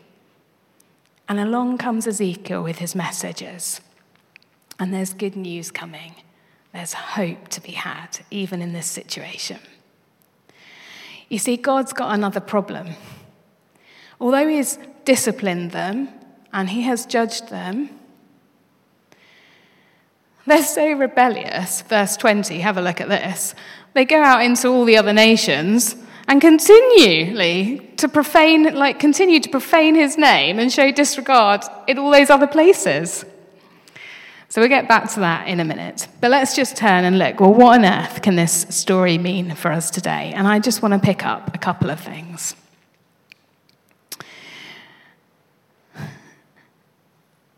And 1.30 1.40
along 1.40 1.78
comes 1.78 2.08
Ezekiel 2.08 2.64
with 2.64 2.80
his 2.80 2.96
messages. 2.96 3.80
And 4.80 4.92
there's 4.92 5.14
good 5.14 5.36
news 5.36 5.70
coming. 5.70 6.16
There's 6.74 6.94
hope 6.94 7.48
to 7.50 7.62
be 7.62 7.74
had, 7.74 8.22
even 8.32 8.60
in 8.60 8.74
this 8.74 8.88
situation. 8.88 9.60
You 11.30 11.38
see, 11.38 11.58
God's 11.58 11.94
got 11.94 12.16
another 12.16 12.40
problem. 12.40 12.96
Although 14.20 14.48
He's 14.48 14.78
disciplined 15.06 15.72
them 15.72 16.10
and 16.52 16.70
He 16.70 16.82
has 16.84 17.06
judged 17.06 17.50
them, 17.50 17.90
they're 20.46 20.64
so 20.64 20.92
rebellious. 20.94 21.82
Verse 21.84 22.18
20, 22.18 22.60
have 22.60 22.78
a 22.78 22.82
look 22.82 23.00
at 23.00 23.10
this. 23.10 23.56
They 23.94 24.06
go 24.06 24.22
out 24.22 24.44
into 24.44 24.68
all 24.68 24.86
the 24.86 24.98
other 24.98 25.14
nations 25.14 25.96
and 26.28 26.42
continually 26.42 27.92
to 27.98 28.08
profane, 28.08 28.74
like 28.74 29.00
continue 29.00 29.40
to 29.40 29.50
profane 29.50 29.96
his 29.96 30.18
name 30.18 30.60
and 30.60 30.72
show 30.72 30.92
disregard 30.92 31.64
in 31.88 31.98
all 31.98 32.12
those 32.12 32.30
other 32.30 32.48
places. 32.48 33.26
So 34.50 34.62
we'll 34.62 34.70
get 34.70 34.88
back 34.88 35.10
to 35.14 35.20
that 35.22 35.48
in 35.48 35.60
a 35.60 35.66
minute. 35.66 36.08
But 36.22 36.32
let's 36.32 36.56
just 36.56 36.78
turn 36.78 37.06
and 37.06 37.18
look 37.18 37.40
well, 37.40 37.54
what 37.54 37.80
on 37.80 37.86
earth 37.86 38.22
can 38.22 38.36
this 38.36 38.68
story 38.70 39.18
mean 39.18 39.56
for 39.56 39.72
us 39.72 39.90
today? 39.90 40.32
And 40.36 40.48
I 40.48 40.60
just 40.60 40.82
want 40.82 40.94
to 40.94 41.00
pick 41.00 41.26
up 41.26 41.56
a 41.56 41.58
couple 41.58 41.90
of 41.90 42.00
things. 42.00 42.56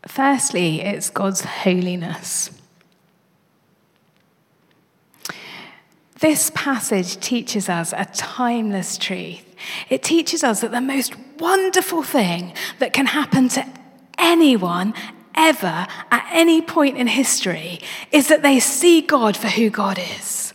Firstly, 0.06 0.80
it's 0.80 1.10
God's 1.10 1.42
holiness. 1.42 2.50
This 6.20 6.50
passage 6.54 7.18
teaches 7.20 7.68
us 7.68 7.92
a 7.92 8.06
timeless 8.06 8.96
truth. 8.96 9.44
It 9.90 10.02
teaches 10.02 10.42
us 10.42 10.62
that 10.62 10.70
the 10.70 10.80
most 10.80 11.14
wonderful 11.38 12.02
thing 12.02 12.54
that 12.78 12.92
can 12.92 13.06
happen 13.06 13.48
to 13.50 13.66
anyone 14.16 14.94
ever 15.34 15.86
at 16.10 16.26
any 16.32 16.62
point 16.62 16.96
in 16.96 17.06
history 17.06 17.80
is 18.12 18.28
that 18.28 18.42
they 18.42 18.60
see 18.60 19.02
God 19.02 19.36
for 19.36 19.48
who 19.48 19.68
God 19.68 19.98
is. 19.98 20.54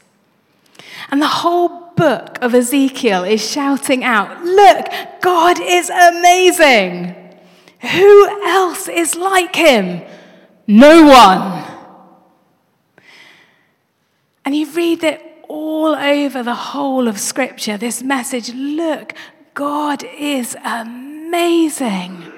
And 1.11 1.21
the 1.21 1.27
whole 1.27 1.91
book 1.95 2.39
of 2.41 2.55
Ezekiel 2.55 3.23
is 3.23 3.47
shouting 3.47 4.03
out, 4.03 4.43
Look, 4.43 4.87
God 5.21 5.59
is 5.61 5.89
amazing. 5.89 7.20
Who 7.81 8.45
else 8.45 8.87
is 8.87 9.15
like 9.15 9.55
him? 9.55 10.01
No 10.67 11.03
one. 11.03 11.61
And 14.45 14.55
you 14.55 14.71
read 14.71 15.03
it 15.03 15.21
all 15.47 15.95
over 15.95 16.43
the 16.43 16.55
whole 16.55 17.07
of 17.07 17.19
Scripture 17.19 17.77
this 17.77 18.01
message 18.01 18.53
look, 18.53 19.13
God 19.53 20.03
is 20.03 20.55
amazing. 20.63 22.31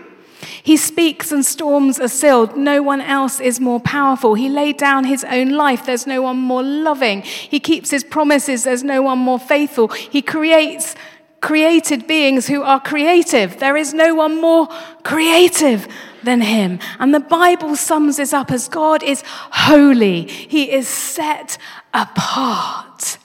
He 0.63 0.77
speaks 0.77 1.31
and 1.31 1.45
storms 1.45 1.99
are 1.99 2.07
stilled. 2.07 2.55
No 2.55 2.81
one 2.81 3.01
else 3.01 3.39
is 3.41 3.59
more 3.59 3.81
powerful. 3.81 4.33
He 4.33 4.47
laid 4.47 4.77
down 4.77 5.03
his 5.03 5.25
own 5.25 5.49
life. 5.49 5.85
There's 5.85 6.07
no 6.07 6.21
one 6.21 6.37
more 6.37 6.63
loving. 6.63 7.21
He 7.21 7.59
keeps 7.59 7.89
his 7.89 8.03
promises. 8.03 8.63
There's 8.63 8.83
no 8.83 9.01
one 9.01 9.19
more 9.19 9.39
faithful. 9.39 9.89
He 9.89 10.21
creates 10.21 10.95
created 11.43 12.07
beings 12.07 12.47
who 12.47 12.63
are 12.63 12.79
creative. 12.79 13.59
There 13.59 13.75
is 13.75 13.93
no 13.93 14.15
one 14.15 14.39
more 14.39 14.67
creative 15.03 15.87
than 16.23 16.39
him. 16.39 16.79
And 16.99 17.13
the 17.13 17.19
Bible 17.19 17.75
sums 17.75 18.15
this 18.17 18.31
up 18.31 18.49
as 18.49 18.69
God 18.69 19.03
is 19.03 19.23
holy, 19.27 20.25
he 20.25 20.71
is 20.71 20.87
set 20.87 21.57
apart. 21.93 23.17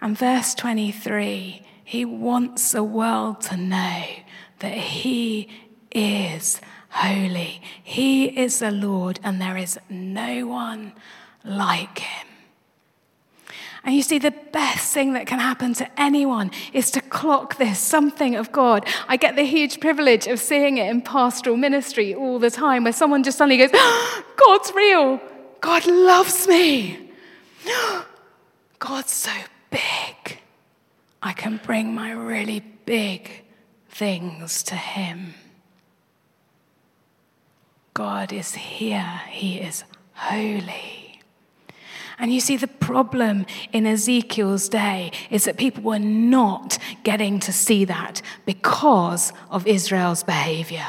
And 0.00 0.18
verse 0.18 0.54
23 0.54 1.60
he 1.84 2.04
wants 2.04 2.72
the 2.72 2.82
world 2.82 3.42
to 3.42 3.56
know 3.56 4.04
that 4.60 4.74
he 4.74 5.48
is 5.92 6.60
holy. 6.88 7.60
He 7.82 8.24
is 8.24 8.58
the 8.60 8.70
Lord, 8.70 9.20
and 9.22 9.40
there 9.40 9.58
is 9.58 9.78
no 9.90 10.46
one 10.46 10.94
like 11.44 11.98
him. 11.98 12.33
And 13.84 13.94
you 13.94 14.02
see, 14.02 14.18
the 14.18 14.34
best 14.52 14.94
thing 14.94 15.12
that 15.12 15.26
can 15.26 15.38
happen 15.38 15.74
to 15.74 16.00
anyone 16.00 16.50
is 16.72 16.90
to 16.92 17.02
clock 17.02 17.58
this 17.58 17.78
something 17.78 18.34
of 18.34 18.50
God. 18.50 18.86
I 19.08 19.18
get 19.18 19.36
the 19.36 19.42
huge 19.42 19.78
privilege 19.78 20.26
of 20.26 20.40
seeing 20.40 20.78
it 20.78 20.88
in 20.88 21.02
pastoral 21.02 21.58
ministry 21.58 22.14
all 22.14 22.38
the 22.38 22.50
time, 22.50 22.84
where 22.84 22.94
someone 22.94 23.22
just 23.22 23.36
suddenly 23.36 23.58
goes, 23.58 23.70
God's 24.36 24.72
real. 24.74 25.20
God 25.60 25.86
loves 25.86 26.48
me. 26.48 27.10
God's 28.78 29.12
so 29.12 29.32
big. 29.70 30.38
I 31.22 31.32
can 31.32 31.60
bring 31.62 31.94
my 31.94 32.12
really 32.12 32.60
big 32.86 33.44
things 33.90 34.62
to 34.64 34.76
Him. 34.76 35.34
God 37.92 38.32
is 38.32 38.54
here, 38.54 39.20
He 39.28 39.58
is 39.58 39.84
holy. 40.14 40.93
And 42.18 42.32
you 42.32 42.40
see, 42.40 42.56
the 42.56 42.68
problem 42.68 43.44
in 43.72 43.86
Ezekiel's 43.86 44.68
day 44.68 45.10
is 45.30 45.44
that 45.44 45.56
people 45.56 45.82
were 45.82 45.98
not 45.98 46.78
getting 47.02 47.40
to 47.40 47.52
see 47.52 47.84
that 47.86 48.22
because 48.46 49.32
of 49.50 49.66
Israel's 49.66 50.22
behavior. 50.22 50.86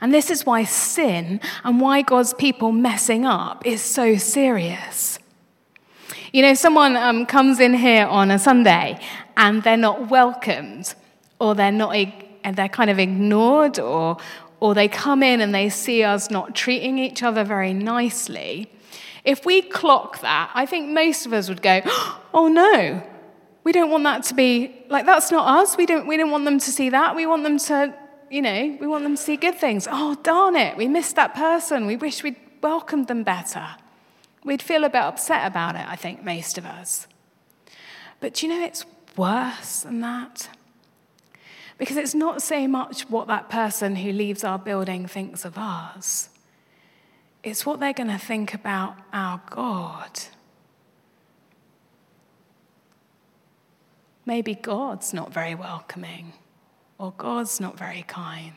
And 0.00 0.12
this 0.12 0.30
is 0.30 0.46
why 0.46 0.64
sin 0.64 1.40
and 1.64 1.80
why 1.80 2.02
God's 2.02 2.34
people 2.34 2.72
messing 2.72 3.24
up 3.24 3.66
is 3.66 3.80
so 3.80 4.16
serious. 4.16 5.18
You 6.32 6.42
know, 6.42 6.54
someone 6.54 6.96
um, 6.96 7.26
comes 7.26 7.60
in 7.60 7.74
here 7.74 8.06
on 8.06 8.30
a 8.30 8.38
Sunday 8.38 8.98
and 9.36 9.62
they're 9.62 9.76
not 9.76 10.10
welcomed, 10.10 10.94
or 11.38 11.54
they're 11.54 11.72
not, 11.72 11.94
and 12.44 12.56
they're 12.56 12.68
kind 12.68 12.90
of 12.90 12.98
ignored, 12.98 13.78
or, 13.78 14.16
or 14.60 14.74
they 14.74 14.88
come 14.88 15.22
in 15.22 15.40
and 15.40 15.54
they 15.54 15.68
see 15.68 16.02
us 16.04 16.30
not 16.30 16.54
treating 16.54 16.98
each 16.98 17.22
other 17.22 17.44
very 17.44 17.72
nicely. 17.72 18.70
If 19.24 19.46
we 19.46 19.62
clock 19.62 20.20
that, 20.20 20.50
I 20.54 20.66
think 20.66 20.90
most 20.90 21.26
of 21.26 21.32
us 21.32 21.48
would 21.48 21.62
go, 21.62 21.80
oh 22.34 22.48
no, 22.48 23.02
we 23.64 23.72
don't 23.72 23.90
want 23.90 24.04
that 24.04 24.24
to 24.24 24.34
be 24.34 24.84
like 24.88 25.06
that's 25.06 25.30
not 25.30 25.46
us. 25.60 25.76
We 25.76 25.86
don't 25.86 26.06
we 26.06 26.16
don't 26.16 26.30
want 26.30 26.44
them 26.44 26.58
to 26.58 26.70
see 26.70 26.90
that. 26.90 27.14
We 27.14 27.26
want 27.26 27.44
them 27.44 27.58
to, 27.58 27.94
you 28.30 28.42
know, 28.42 28.76
we 28.80 28.86
want 28.86 29.04
them 29.04 29.16
to 29.16 29.22
see 29.22 29.36
good 29.36 29.56
things. 29.56 29.86
Oh 29.90 30.16
darn 30.22 30.56
it, 30.56 30.76
we 30.76 30.88
missed 30.88 31.16
that 31.16 31.34
person. 31.34 31.86
We 31.86 31.96
wish 31.96 32.22
we'd 32.22 32.36
welcomed 32.62 33.08
them 33.08 33.22
better. 33.22 33.66
We'd 34.44 34.62
feel 34.62 34.84
a 34.84 34.88
bit 34.88 35.02
upset 35.02 35.46
about 35.46 35.76
it, 35.76 35.86
I 35.88 35.94
think, 35.94 36.24
most 36.24 36.58
of 36.58 36.66
us. 36.66 37.06
But 38.18 38.42
you 38.42 38.48
know 38.48 38.64
it's 38.64 38.84
worse 39.16 39.82
than 39.82 40.00
that? 40.00 40.48
Because 41.78 41.96
it's 41.96 42.14
not 42.14 42.42
so 42.42 42.66
much 42.68 43.08
what 43.08 43.28
that 43.28 43.48
person 43.48 43.96
who 43.96 44.12
leaves 44.12 44.44
our 44.44 44.58
building 44.58 45.06
thinks 45.06 45.44
of 45.44 45.56
us. 45.56 46.28
It's 47.42 47.66
what 47.66 47.80
they're 47.80 47.92
going 47.92 48.10
to 48.10 48.18
think 48.18 48.54
about 48.54 48.96
our 49.12 49.40
God. 49.50 50.20
Maybe 54.24 54.54
God's 54.54 55.12
not 55.12 55.32
very 55.32 55.54
welcoming, 55.54 56.34
or 56.98 57.12
God's 57.16 57.60
not 57.60 57.76
very 57.76 58.02
kind. 58.02 58.52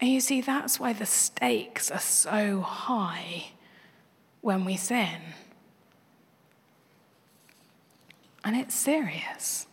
And 0.00 0.10
you 0.10 0.20
see, 0.20 0.40
that's 0.40 0.78
why 0.78 0.92
the 0.92 1.06
stakes 1.06 1.90
are 1.90 1.98
so 1.98 2.60
high 2.60 3.48
when 4.40 4.64
we 4.64 4.76
sin. 4.76 5.20
And 8.44 8.56
it's 8.56 8.74
serious. 8.74 9.66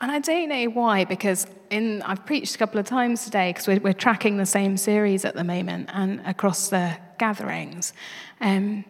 And 0.00 0.12
I 0.12 0.18
don't 0.18 0.48
know 0.50 0.64
why, 0.66 1.04
because 1.04 1.46
in, 1.70 2.02
I've 2.02 2.26
preached 2.26 2.54
a 2.54 2.58
couple 2.58 2.78
of 2.78 2.86
times 2.86 3.24
today 3.24 3.50
because 3.50 3.66
we're, 3.66 3.80
we're, 3.80 3.92
tracking 3.94 4.36
the 4.36 4.46
same 4.46 4.76
series 4.76 5.24
at 5.24 5.34
the 5.34 5.44
moment 5.44 5.88
and 5.92 6.20
across 6.26 6.68
the 6.68 6.98
gatherings. 7.18 7.94
Um, 8.40 8.84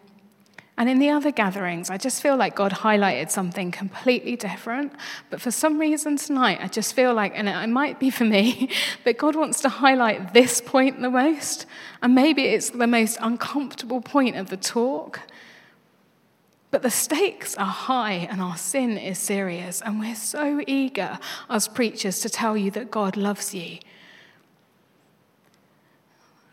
and 0.78 0.90
in 0.90 0.98
the 0.98 1.08
other 1.10 1.30
gatherings, 1.30 1.88
I 1.88 1.96
just 1.96 2.20
feel 2.20 2.36
like 2.36 2.54
God 2.54 2.72
highlighted 2.72 3.30
something 3.30 3.70
completely 3.70 4.36
different. 4.36 4.92
But 5.30 5.40
for 5.40 5.50
some 5.50 5.78
reason 5.78 6.16
tonight, 6.16 6.58
I 6.60 6.68
just 6.68 6.94
feel 6.94 7.14
like, 7.14 7.32
and 7.34 7.48
it 7.48 7.68
might 7.68 7.98
be 7.98 8.10
for 8.10 8.24
me, 8.24 8.70
that 9.04 9.16
God 9.16 9.36
wants 9.36 9.60
to 9.62 9.68
highlight 9.68 10.34
this 10.34 10.60
point 10.60 11.00
the 11.00 11.10
most. 11.10 11.66
And 12.02 12.14
maybe 12.14 12.42
it's 12.42 12.70
the 12.70 12.86
most 12.86 13.16
uncomfortable 13.22 14.02
point 14.02 14.36
of 14.36 14.50
the 14.50 14.58
talk. 14.58 15.20
But 16.76 16.82
the 16.82 16.90
stakes 16.90 17.56
are 17.56 17.64
high 17.64 18.28
and 18.30 18.42
our 18.42 18.58
sin 18.58 18.98
is 18.98 19.18
serious. 19.18 19.80
And 19.80 19.98
we're 19.98 20.14
so 20.14 20.60
eager, 20.66 21.18
as 21.48 21.68
preachers, 21.68 22.20
to 22.20 22.28
tell 22.28 22.54
you 22.54 22.70
that 22.72 22.90
God 22.90 23.16
loves 23.16 23.54
you. 23.54 23.78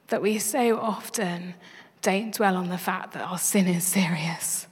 That 0.07 0.21
we 0.21 0.39
so 0.39 0.79
often 0.79 1.55
don't 2.01 2.33
dwell 2.33 2.55
on 2.55 2.69
the 2.69 2.77
fact 2.77 3.11
that 3.11 3.27
our 3.27 3.37
sin 3.37 3.67
is 3.67 3.83
serious. 3.83 4.65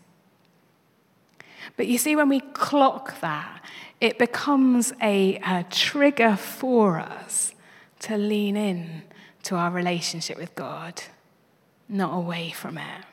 But 1.75 1.87
you 1.87 1.97
see, 1.97 2.15
when 2.15 2.29
we 2.29 2.39
clock 2.39 3.19
that, 3.19 3.61
it 3.99 4.17
becomes 4.17 4.93
a, 5.01 5.35
a 5.45 5.65
trigger 5.69 6.37
for 6.37 6.97
us 6.97 7.53
to 7.99 8.17
lean 8.17 8.55
in 8.55 9.01
to 9.43 9.57
our 9.57 9.69
relationship 9.69 10.37
with 10.37 10.55
God, 10.55 11.03
not 11.89 12.15
away 12.15 12.51
from 12.51 12.77
it. 12.77 13.03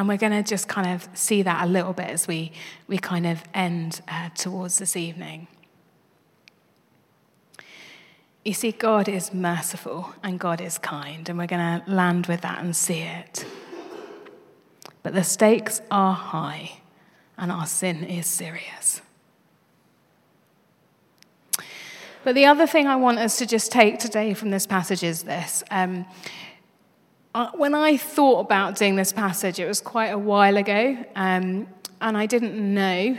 And 0.00 0.08
we're 0.08 0.16
going 0.16 0.32
to 0.32 0.42
just 0.42 0.66
kind 0.66 0.94
of 0.94 1.06
see 1.12 1.42
that 1.42 1.62
a 1.62 1.66
little 1.66 1.92
bit 1.92 2.08
as 2.08 2.26
we, 2.26 2.52
we 2.88 2.96
kind 2.96 3.26
of 3.26 3.44
end 3.52 4.00
uh, 4.08 4.30
towards 4.30 4.78
this 4.78 4.96
evening. 4.96 5.46
You 8.42 8.54
see, 8.54 8.72
God 8.72 9.10
is 9.10 9.34
merciful 9.34 10.14
and 10.22 10.40
God 10.40 10.62
is 10.62 10.78
kind, 10.78 11.28
and 11.28 11.36
we're 11.36 11.46
going 11.46 11.82
to 11.82 11.84
land 11.86 12.28
with 12.28 12.40
that 12.40 12.60
and 12.60 12.74
see 12.74 13.00
it. 13.00 13.44
But 15.02 15.12
the 15.12 15.22
stakes 15.22 15.82
are 15.90 16.14
high, 16.14 16.80
and 17.36 17.52
our 17.52 17.66
sin 17.66 18.02
is 18.02 18.24
serious. 18.24 19.02
But 22.24 22.34
the 22.34 22.46
other 22.46 22.66
thing 22.66 22.86
I 22.86 22.96
want 22.96 23.18
us 23.18 23.36
to 23.36 23.44
just 23.44 23.70
take 23.70 23.98
today 23.98 24.32
from 24.32 24.48
this 24.48 24.66
passage 24.66 25.02
is 25.02 25.24
this. 25.24 25.62
Um, 25.70 26.06
uh, 27.34 27.50
when 27.52 27.74
I 27.74 27.96
thought 27.96 28.40
about 28.40 28.76
doing 28.76 28.96
this 28.96 29.12
passage, 29.12 29.60
it 29.60 29.66
was 29.66 29.80
quite 29.80 30.08
a 30.08 30.18
while 30.18 30.56
ago, 30.56 30.96
um, 31.14 31.68
and 32.00 32.16
I 32.16 32.26
didn't 32.26 32.56
know 32.56 33.16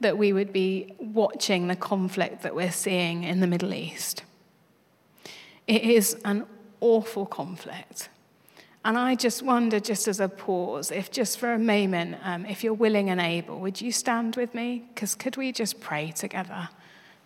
that 0.00 0.16
we 0.16 0.32
would 0.32 0.52
be 0.52 0.94
watching 0.98 1.66
the 1.66 1.74
conflict 1.74 2.42
that 2.42 2.54
we're 2.54 2.70
seeing 2.70 3.24
in 3.24 3.40
the 3.40 3.46
Middle 3.46 3.74
East. 3.74 4.22
It 5.66 5.82
is 5.82 6.16
an 6.24 6.46
awful 6.80 7.26
conflict. 7.26 8.08
And 8.84 8.96
I 8.96 9.16
just 9.16 9.42
wonder, 9.42 9.80
just 9.80 10.06
as 10.06 10.20
a 10.20 10.28
pause, 10.28 10.92
if 10.92 11.10
just 11.10 11.38
for 11.38 11.52
a 11.52 11.58
moment, 11.58 12.16
um, 12.22 12.46
if 12.46 12.62
you're 12.62 12.72
willing 12.72 13.10
and 13.10 13.20
able, 13.20 13.58
would 13.58 13.80
you 13.80 13.90
stand 13.90 14.36
with 14.36 14.54
me? 14.54 14.84
Because 14.94 15.16
could 15.16 15.36
we 15.36 15.50
just 15.50 15.80
pray 15.80 16.12
together 16.12 16.68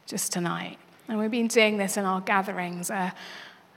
just 0.06 0.32
tonight? 0.32 0.78
And 1.08 1.18
we've 1.18 1.30
been 1.30 1.48
doing 1.48 1.76
this 1.76 1.98
in 1.98 2.06
our 2.06 2.22
gatherings 2.22 2.90
uh, 2.90 3.10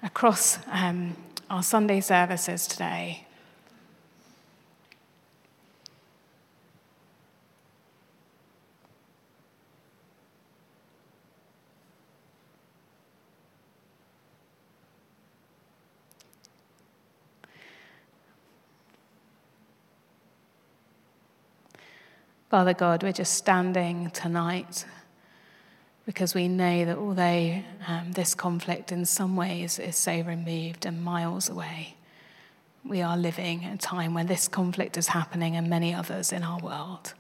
across 0.02 0.58
um, 0.72 1.18
our 1.50 1.62
Sunday 1.62 2.02
services 2.02 2.68
today. 2.68 3.25
Father 22.50 22.74
God, 22.74 23.04
we're 23.04 23.12
just 23.12 23.34
standing 23.34 24.10
tonight 24.12 24.86
because 26.06 26.36
we 26.36 26.48
know 26.48 26.86
that 26.86 26.98
although 26.98 27.62
um, 27.88 28.12
this 28.12 28.36
conflict 28.36 28.92
in 28.92 29.06
some 29.06 29.36
ways 29.36 29.80
is 29.80 29.96
so 29.96 30.22
removed 30.22 30.86
and 30.86 31.04
miles 31.04 31.50
away, 31.50 31.96
we 32.84 33.02
are 33.02 33.18
living 33.18 33.66
a 33.66 33.78
time 33.78 34.14
when 34.14 34.28
this 34.28 34.48
conflict 34.48 34.98
is 34.98 35.08
happening 35.08 35.56
and 35.56 35.68
many 35.68 35.94
others 35.94 36.32
in 36.32 36.44
our 36.44 36.60
world. 36.60 37.14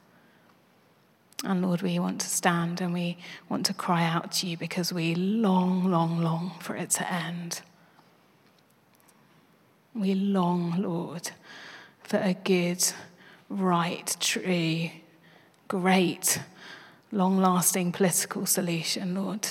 And 1.43 1.61
Lord, 1.61 1.81
we 1.81 1.97
want 1.99 2.21
to 2.21 2.27
stand 2.27 2.81
and 2.81 2.93
we 2.93 3.17
want 3.49 3.65
to 3.65 3.73
cry 3.73 4.03
out 4.03 4.31
to 4.33 4.47
you 4.47 4.57
because 4.57 4.93
we 4.93 5.15
long, 5.15 5.91
long, 5.91 6.21
long 6.21 6.53
for 6.59 6.75
it 6.75 6.91
to 6.91 7.11
end. 7.11 7.61
We 9.93 10.13
long, 10.13 10.81
Lord, 10.81 11.31
for 12.03 12.17
a 12.17 12.33
good, 12.33 12.83
right, 13.49 14.15
true, 14.19 14.89
great, 15.67 16.39
long 17.11 17.37
lasting 17.37 17.91
political 17.91 18.45
solution, 18.45 19.15
Lord. 19.15 19.47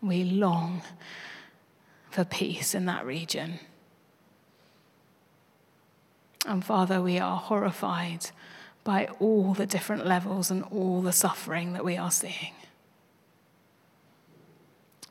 We 0.00 0.24
long 0.24 0.82
for 2.10 2.24
peace 2.24 2.74
in 2.74 2.86
that 2.86 3.04
region. 3.04 3.58
And 6.46 6.64
Father, 6.64 7.02
we 7.02 7.18
are 7.18 7.36
horrified 7.36 8.30
by 8.84 9.06
all 9.18 9.54
the 9.54 9.66
different 9.66 10.06
levels 10.06 10.50
and 10.50 10.62
all 10.64 11.02
the 11.02 11.12
suffering 11.12 11.74
that 11.74 11.84
we 11.84 11.96
are 11.96 12.10
seeing. 12.10 12.54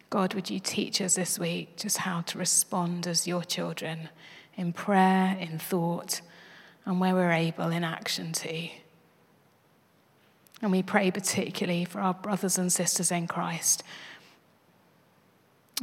God, 0.10 0.34
would 0.34 0.50
you 0.50 0.60
teach 0.60 1.02
us 1.02 1.16
this 1.16 1.38
week 1.38 1.76
just 1.76 1.98
how 1.98 2.22
to 2.22 2.38
respond 2.38 3.06
as 3.08 3.28
your 3.28 3.44
children 3.44 4.10
in 4.56 4.74
prayer, 4.74 5.38
in 5.40 5.60
thought, 5.60 6.22
and 6.86 7.00
where 7.00 7.14
we're 7.14 7.32
able 7.32 7.70
in 7.70 7.84
action 7.84 8.32
too. 8.32 8.70
And 10.62 10.72
we 10.72 10.82
pray 10.82 11.12
particularly 11.12 11.86
for 11.86 12.00
our 12.00 12.14
brothers 12.14 12.58
and 12.58 12.72
sisters 12.74 13.12
in 13.12 13.28
Christ, 13.28 13.84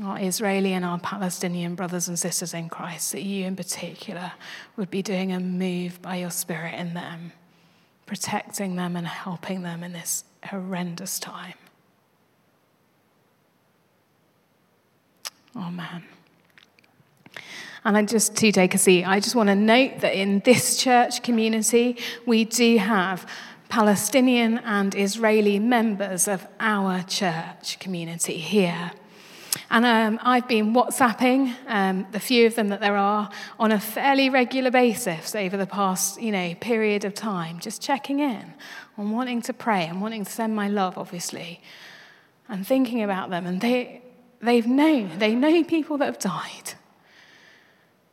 our 0.03 0.19
Israeli 0.19 0.73
and 0.73 0.85
our 0.85 0.99
Palestinian 0.99 1.77
brothers 1.77 2.09
and 2.09 2.19
sisters 2.19 2.53
in 2.53 2.69
Christ, 2.69 3.13
that 3.13 3.23
you 3.23 3.47
in 3.47 3.55
particular 3.55 4.33
would 4.77 4.91
be 4.91 5.03
doing 5.03 5.33
a 5.33 5.39
move 5.39 6.03
by 6.03 6.17
your 6.17 6.31
Spirit 6.31 6.75
in 6.75 6.95
them, 6.95 7.33
protecting 8.05 8.75
them 8.75 8.97
and 8.97 9.07
helping 9.07 9.63
them 9.63 9.85
in 9.85 9.93
this 9.93 10.25
horrendous 10.43 11.21
time. 11.21 11.55
Amen. 15.57 16.03
And 17.85 17.97
I 17.97 18.03
just 18.03 18.35
to 18.37 18.51
take 18.51 18.75
a 18.75 18.79
seat, 18.79 19.05
I 19.05 19.21
just 19.21 19.37
want 19.37 19.51
to 19.51 19.55
note 19.55 20.01
that 20.01 20.15
in 20.15 20.41
this 20.41 20.79
church 20.79 21.23
community, 21.23 21.99
we 22.27 22.45
do 22.45 22.79
have 22.79 23.31
Palestinian 23.69 24.59
and 24.59 24.95
Israeli 24.95 25.59
members 25.59 26.29
of 26.29 26.47
our 26.61 27.03
church 27.03 27.79
community 27.79 28.39
here. 28.39 28.93
And 29.71 29.85
um, 29.85 30.21
I've 30.23 30.49
been 30.49 30.75
WhatsApping 30.75 31.55
um, 31.67 32.07
the 32.13 32.21
few 32.21 32.47
of 32.47 32.55
them 32.55 32.69
that 32.69 32.81
there 32.81 32.97
are 32.97 33.31
on 33.59 33.73
a 33.73 33.81
fairly 33.81 34.29
regular 34.31 34.71
basis 34.71 35.35
over 35.35 35.57
the 35.57 35.67
past, 35.67 36.21
you 36.21 36.33
know, 36.33 36.55
period 36.57 37.05
of 37.05 37.15
time, 37.15 37.61
just 37.61 37.81
checking 37.81 38.21
in 38.21 38.55
on 38.97 39.11
wanting 39.11 39.43
to 39.43 39.53
pray 39.53 39.87
and 39.87 40.01
wanting 40.01 40.25
to 40.25 40.31
send 40.31 40.55
my 40.55 40.69
love, 40.69 40.99
obviously, 40.99 41.61
and 42.49 42.67
thinking 42.67 43.03
about 43.03 43.31
them. 43.31 43.47
And 43.47 43.61
they, 43.61 44.03
they've 44.41 44.67
known, 44.67 45.19
they 45.19 45.35
know 45.35 45.65
people 45.65 45.99
that 45.99 46.07
have 46.07 46.19
died. 46.19 46.75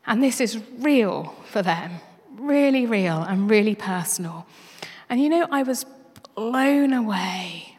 And 0.05 0.23
this 0.23 0.41
is 0.41 0.59
real 0.79 1.35
for 1.45 1.61
them, 1.61 1.91
really 2.35 2.85
real 2.85 3.21
and 3.21 3.49
really 3.49 3.75
personal. 3.75 4.47
And 5.11 5.19
you 5.19 5.27
know, 5.27 5.45
I 5.51 5.63
was 5.63 5.85
blown 6.35 6.93
away 6.93 7.75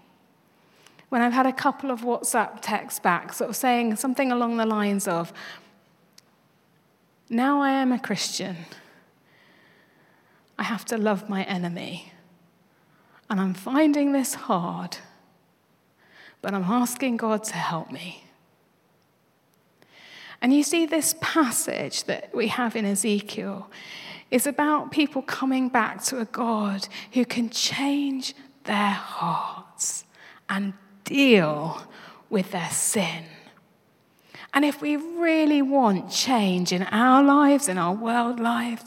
when 1.08 1.22
I've 1.22 1.32
had 1.32 1.46
a 1.46 1.52
couple 1.52 1.90
of 1.90 2.02
WhatsApp 2.02 2.58
texts 2.60 3.00
back, 3.00 3.32
sort 3.32 3.48
of 3.48 3.56
saying 3.56 3.96
something 3.96 4.30
along 4.30 4.58
the 4.58 4.66
lines 4.66 5.08
of, 5.08 5.32
Now 7.30 7.62
I 7.62 7.70
am 7.70 7.90
a 7.90 7.98
Christian. 7.98 8.56
I 10.58 10.64
have 10.64 10.84
to 10.86 10.98
love 10.98 11.30
my 11.30 11.44
enemy. 11.44 12.12
And 13.30 13.40
I'm 13.40 13.54
finding 13.54 14.12
this 14.12 14.34
hard, 14.34 14.98
but 16.42 16.52
I'm 16.52 16.64
asking 16.64 17.16
God 17.16 17.44
to 17.44 17.54
help 17.54 17.90
me. 17.90 18.24
And 20.42 20.52
you 20.52 20.64
see, 20.64 20.86
this 20.86 21.14
passage 21.20 22.04
that 22.04 22.34
we 22.34 22.48
have 22.48 22.74
in 22.74 22.84
Ezekiel 22.84 23.70
is 24.32 24.46
about 24.46 24.90
people 24.90 25.22
coming 25.22 25.68
back 25.68 26.02
to 26.04 26.18
a 26.18 26.24
God 26.24 26.88
who 27.12 27.24
can 27.24 27.48
change 27.48 28.34
their 28.64 28.90
hearts 28.90 30.04
and 30.48 30.74
deal 31.04 31.86
with 32.28 32.50
their 32.50 32.70
sin. 32.70 33.24
And 34.52 34.64
if 34.64 34.82
we 34.82 34.96
really 34.96 35.62
want 35.62 36.10
change 36.10 36.72
in 36.72 36.82
our 36.84 37.22
lives, 37.22 37.68
in 37.68 37.78
our 37.78 37.94
world 37.94 38.40
lives, 38.40 38.84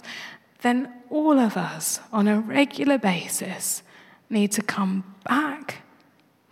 then 0.61 0.91
all 1.09 1.39
of 1.39 1.55
us 1.55 2.01
on 2.11 2.27
a 2.27 2.39
regular 2.39 2.97
basis 2.97 3.81
need 4.29 4.51
to 4.51 4.61
come 4.61 5.15
back 5.23 5.83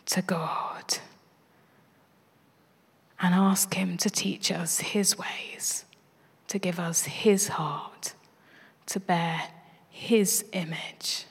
to 0.05 0.21
God 0.21 0.99
and 3.23 3.33
ask 3.33 3.73
Him 3.73 3.97
to 3.97 4.09
teach 4.11 4.51
us 4.51 4.79
His 4.79 5.17
ways, 5.17 5.85
to 6.49 6.59
give 6.59 6.79
us 6.79 7.05
His 7.05 7.47
heart 7.47 8.13
to 8.87 8.99
bear 8.99 9.43
his 9.89 10.45
image. 10.53 11.25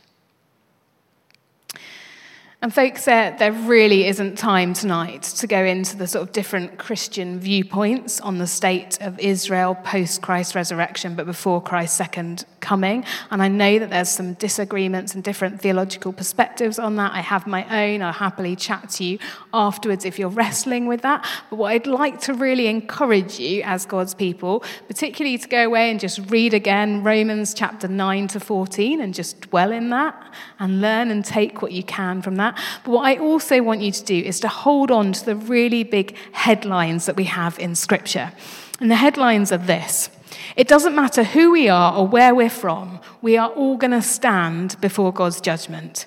And, 2.61 2.73
folks, 2.73 3.07
there, 3.07 3.37
there 3.39 3.51
really 3.51 4.07
isn't 4.07 4.39
time 4.39 4.73
tonight 4.73 5.23
to 5.23 5.49
go 5.49 5.65
into 5.65 5.97
the 5.97 6.07
sort 6.07 6.29
of 6.29 6.33
different 6.33 6.79
Christian 6.79 7.41
viewpoints 7.41 8.21
on 8.21 8.39
the 8.39 8.47
state 8.47 9.01
of 9.01 9.19
Israel 9.19 9.75
post 9.75 10.23
Christ's 10.23 10.55
resurrection, 10.55 11.17
but 11.17 11.27
before 11.27 11.61
Christ's 11.61 11.97
second 11.97 12.47
coming. 12.63 13.05
And 13.31 13.43
I 13.43 13.49
know 13.49 13.79
that 13.79 13.91
there's 13.91 14.09
some 14.09 14.33
disagreements 14.35 15.15
and 15.15 15.23
different 15.23 15.61
theological 15.61 16.13
perspectives 16.15 16.79
on 16.79 16.97
that. 16.97 17.13
I 17.13 17.21
have 17.21 17.47
my 17.47 17.65
own. 17.85 18.01
I'll 18.01 18.13
happily 18.13 18.57
chat 18.57 18.89
to 18.91 19.05
you 19.05 19.19
afterwards 19.53 20.07
if 20.07 20.19
you're 20.19 20.29
wrestling 20.43 20.87
with 20.87 21.03
that. 21.03 21.29
But 21.51 21.57
what 21.57 21.73
I'd 21.73 21.87
like 21.87 22.21
to 22.23 22.33
really 22.33 22.69
encourage 22.69 23.39
you 23.39 23.63
as 23.65 23.85
God's 23.85 24.15
people, 24.15 24.65
particularly 24.87 25.37
to 25.37 25.49
go 25.49 25.67
away 25.67 25.91
and 25.91 26.01
just 26.01 26.31
read 26.31 26.55
again 26.55 27.03
Romans 27.03 27.53
chapter 27.53 27.89
9 27.89 28.29
to 28.29 28.41
14 28.41 29.01
and 29.01 29.13
just 29.13 29.43
dwell 29.43 29.73
in 29.73 29.91
that 29.91 30.15
and 30.59 30.81
learn 30.81 31.11
and 31.11 31.25
take 31.25 31.61
what 31.61 31.73
you 31.73 31.83
can 31.83 32.23
from 32.23 32.37
that. 32.37 32.59
But 32.85 32.93
what 32.93 33.05
I 33.05 33.17
also 33.17 33.61
want 33.63 33.81
you 33.81 33.93
to 33.93 34.05
do 34.05 34.17
is 34.17 34.41
to 34.41 34.49
hold 34.49 34.91
on 34.91 35.13
to 35.13 35.25
the 35.25 35.37
really 35.37 35.83
big 35.83 36.17
headlines 36.33 37.07
that 37.07 37.17
we 37.17 37.25
have 37.25 37.59
in 37.59 37.75
Scripture. 37.75 38.33
And 38.81 38.91
the 38.91 38.97
headlines 38.97 39.53
are 39.53 39.59
this 39.59 40.09
it 40.57 40.69
doesn't 40.69 40.95
matter 40.95 41.25
who 41.25 41.53
we 41.53 41.69
are 41.69 41.97
or 41.97 42.07
where 42.07 42.35
we're 42.35 42.51
from, 42.51 43.01
we 43.21 43.37
are 43.37 43.51
all 43.51 43.77
going 43.77 43.93
to 43.93 44.03
stand 44.03 44.81
before 44.81 45.13
God's 45.13 45.41
judgment. 45.41 46.07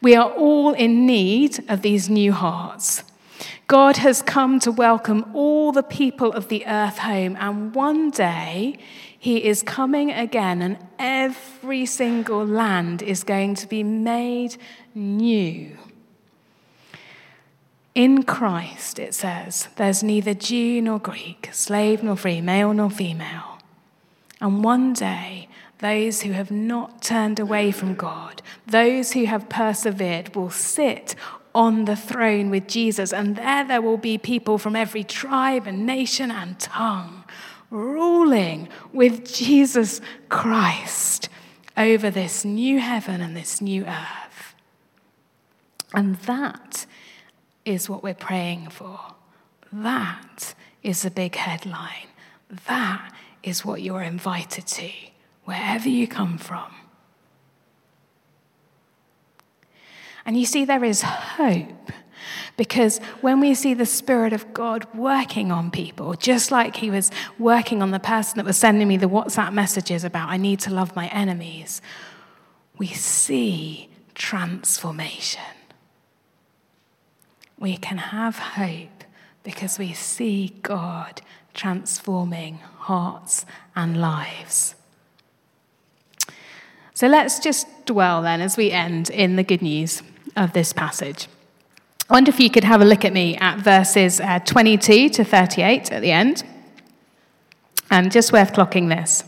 We 0.00 0.14
are 0.14 0.30
all 0.30 0.72
in 0.72 1.06
need 1.06 1.64
of 1.68 1.82
these 1.82 2.08
new 2.08 2.32
hearts. 2.32 3.04
God 3.68 3.96
has 3.98 4.20
come 4.20 4.60
to 4.60 4.70
welcome 4.70 5.24
all 5.34 5.72
the 5.72 5.82
people 5.82 6.32
of 6.32 6.48
the 6.48 6.66
earth 6.66 6.98
home, 6.98 7.36
and 7.40 7.74
one 7.74 8.10
day 8.10 8.78
he 9.18 9.44
is 9.44 9.62
coming 9.62 10.10
again, 10.10 10.60
and 10.60 10.78
every 10.98 11.86
single 11.86 12.44
land 12.44 13.02
is 13.02 13.24
going 13.24 13.54
to 13.54 13.66
be 13.66 13.82
made 13.82 14.56
new. 14.94 15.78
In 17.94 18.24
Christ, 18.24 18.98
it 18.98 19.14
says, 19.14 19.68
there's 19.76 20.02
neither 20.02 20.34
Jew 20.34 20.82
nor 20.82 20.98
Greek, 20.98 21.50
slave 21.52 22.02
nor 22.02 22.16
free, 22.16 22.40
male 22.40 22.72
nor 22.72 22.90
female. 22.90 23.51
And 24.42 24.64
one 24.64 24.92
day, 24.92 25.48
those 25.78 26.22
who 26.22 26.32
have 26.32 26.50
not 26.50 27.00
turned 27.00 27.38
away 27.38 27.70
from 27.70 27.94
God, 27.94 28.42
those 28.66 29.12
who 29.12 29.24
have 29.24 29.48
persevered, 29.48 30.34
will 30.34 30.50
sit 30.50 31.14
on 31.54 31.84
the 31.84 31.94
throne 31.94 32.50
with 32.50 32.66
Jesus. 32.66 33.12
And 33.12 33.36
there, 33.36 33.64
there 33.64 33.80
will 33.80 33.98
be 33.98 34.18
people 34.18 34.58
from 34.58 34.74
every 34.74 35.04
tribe 35.04 35.68
and 35.68 35.86
nation 35.86 36.32
and 36.32 36.58
tongue 36.58 37.22
ruling 37.70 38.68
with 38.92 39.32
Jesus 39.32 40.00
Christ 40.28 41.28
over 41.76 42.10
this 42.10 42.44
new 42.44 42.80
heaven 42.80 43.20
and 43.20 43.36
this 43.36 43.60
new 43.60 43.86
earth. 43.86 44.54
And 45.94 46.16
that 46.16 46.84
is 47.64 47.88
what 47.88 48.02
we're 48.02 48.12
praying 48.14 48.70
for. 48.70 48.98
That 49.72 50.54
is 50.82 51.02
the 51.02 51.12
big 51.12 51.36
headline. 51.36 52.08
That 52.66 53.12
is 53.42 53.64
what 53.64 53.82
you're 53.82 54.02
invited 54.02 54.66
to, 54.66 54.90
wherever 55.44 55.88
you 55.88 56.06
come 56.06 56.38
from. 56.38 56.72
And 60.24 60.38
you 60.38 60.46
see, 60.46 60.64
there 60.64 60.84
is 60.84 61.02
hope. 61.02 61.90
Because 62.56 62.98
when 63.20 63.40
we 63.40 63.54
see 63.54 63.74
the 63.74 63.86
Spirit 63.86 64.32
of 64.32 64.52
God 64.52 64.86
working 64.94 65.50
on 65.50 65.70
people, 65.70 66.14
just 66.14 66.50
like 66.50 66.76
He 66.76 66.90
was 66.90 67.10
working 67.38 67.82
on 67.82 67.90
the 67.90 67.98
person 67.98 68.36
that 68.36 68.44
was 68.44 68.56
sending 68.56 68.86
me 68.86 68.96
the 68.96 69.08
WhatsApp 69.08 69.52
messages 69.52 70.04
about, 70.04 70.28
I 70.28 70.36
need 70.36 70.60
to 70.60 70.70
love 70.70 70.94
my 70.94 71.08
enemies, 71.08 71.82
we 72.78 72.88
see 72.88 73.88
transformation. 74.14 75.42
We 77.58 77.76
can 77.76 77.98
have 77.98 78.38
hope 78.38 79.04
because 79.44 79.78
we 79.78 79.92
see 79.92 80.58
God 80.62 81.22
transforming 81.54 82.58
hearts 82.78 83.44
and 83.74 84.00
lives. 84.00 84.74
So 86.94 87.08
let's 87.08 87.38
just 87.40 87.66
dwell 87.86 88.22
then 88.22 88.40
as 88.40 88.56
we 88.56 88.70
end 88.70 89.10
in 89.10 89.36
the 89.36 89.42
good 89.42 89.62
news 89.62 90.02
of 90.36 90.52
this 90.52 90.72
passage. 90.72 91.28
I 92.08 92.14
wonder 92.14 92.28
if 92.28 92.40
you 92.40 92.50
could 92.50 92.64
have 92.64 92.80
a 92.80 92.84
look 92.84 93.04
at 93.04 93.12
me 93.12 93.36
at 93.38 93.58
verses 93.58 94.20
uh, 94.20 94.38
22 94.40 95.08
to 95.10 95.24
38 95.24 95.92
at 95.92 96.02
the 96.02 96.10
end. 96.10 96.44
And 97.90 98.12
just 98.12 98.32
worth 98.32 98.52
clocking 98.52 98.88
this. 98.88 99.24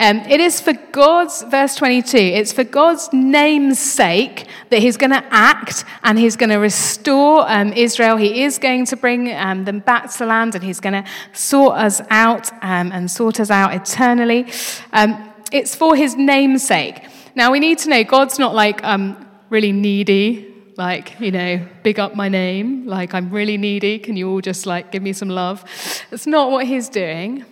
Um, 0.00 0.18
it 0.28 0.38
is 0.38 0.60
for 0.60 0.74
God's, 0.92 1.42
verse 1.42 1.74
22, 1.74 2.16
it's 2.16 2.52
for 2.52 2.62
God's 2.62 3.12
name's 3.12 3.80
sake 3.80 4.46
that 4.70 4.78
He's 4.78 4.96
going 4.96 5.10
to 5.10 5.24
act 5.30 5.84
and 6.04 6.16
He's 6.16 6.36
going 6.36 6.50
to 6.50 6.58
restore 6.58 7.44
um, 7.50 7.72
Israel. 7.72 8.16
He 8.16 8.44
is 8.44 8.58
going 8.58 8.86
to 8.86 8.96
bring 8.96 9.32
um, 9.32 9.64
them 9.64 9.80
back 9.80 10.12
to 10.14 10.24
land 10.24 10.54
and 10.54 10.62
He's 10.62 10.78
going 10.78 10.92
to 10.92 11.04
sort 11.32 11.74
us 11.74 12.00
out 12.10 12.52
um, 12.62 12.92
and 12.92 13.10
sort 13.10 13.40
us 13.40 13.50
out 13.50 13.74
eternally. 13.74 14.46
Um, 14.92 15.32
it's 15.50 15.74
for 15.74 15.96
His 15.96 16.14
name's 16.14 16.62
sake. 16.62 17.04
Now, 17.34 17.50
we 17.50 17.58
need 17.58 17.78
to 17.78 17.88
know 17.88 18.04
God's 18.04 18.38
not 18.38 18.54
like 18.54 18.84
um, 18.84 19.28
really 19.50 19.72
needy, 19.72 20.54
like, 20.76 21.18
you 21.18 21.32
know, 21.32 21.66
big 21.82 21.98
up 21.98 22.14
my 22.14 22.28
name, 22.28 22.86
like 22.86 23.14
I'm 23.14 23.30
really 23.30 23.56
needy. 23.56 23.98
Can 23.98 24.16
you 24.16 24.30
all 24.30 24.40
just 24.40 24.64
like 24.64 24.92
give 24.92 25.02
me 25.02 25.12
some 25.12 25.28
love? 25.28 25.64
It's 26.12 26.26
not 26.26 26.52
what 26.52 26.66
He's 26.66 26.88
doing. 26.88 27.44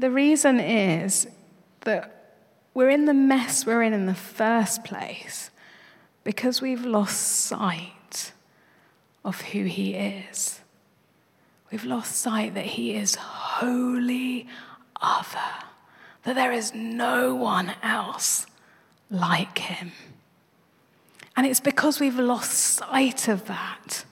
The 0.00 0.10
reason 0.10 0.60
is 0.60 1.26
that 1.82 2.38
we're 2.72 2.88
in 2.88 3.04
the 3.04 3.12
mess 3.12 3.66
we're 3.66 3.82
in 3.82 3.92
in 3.92 4.06
the 4.06 4.14
first 4.14 4.82
place 4.82 5.50
because 6.24 6.62
we've 6.62 6.86
lost 6.86 7.20
sight 7.20 8.32
of 9.26 9.42
who 9.42 9.64
He 9.64 9.92
is. 9.92 10.60
We've 11.70 11.84
lost 11.84 12.16
sight 12.16 12.54
that 12.54 12.64
He 12.64 12.94
is 12.94 13.16
wholly 13.16 14.48
other, 15.02 15.66
that 16.22 16.34
there 16.34 16.52
is 16.52 16.72
no 16.74 17.34
one 17.34 17.74
else 17.82 18.46
like 19.10 19.58
Him. 19.58 19.92
And 21.36 21.46
it's 21.46 21.60
because 21.60 22.00
we've 22.00 22.18
lost 22.18 22.52
sight 22.52 23.28
of 23.28 23.44
that 23.48 24.06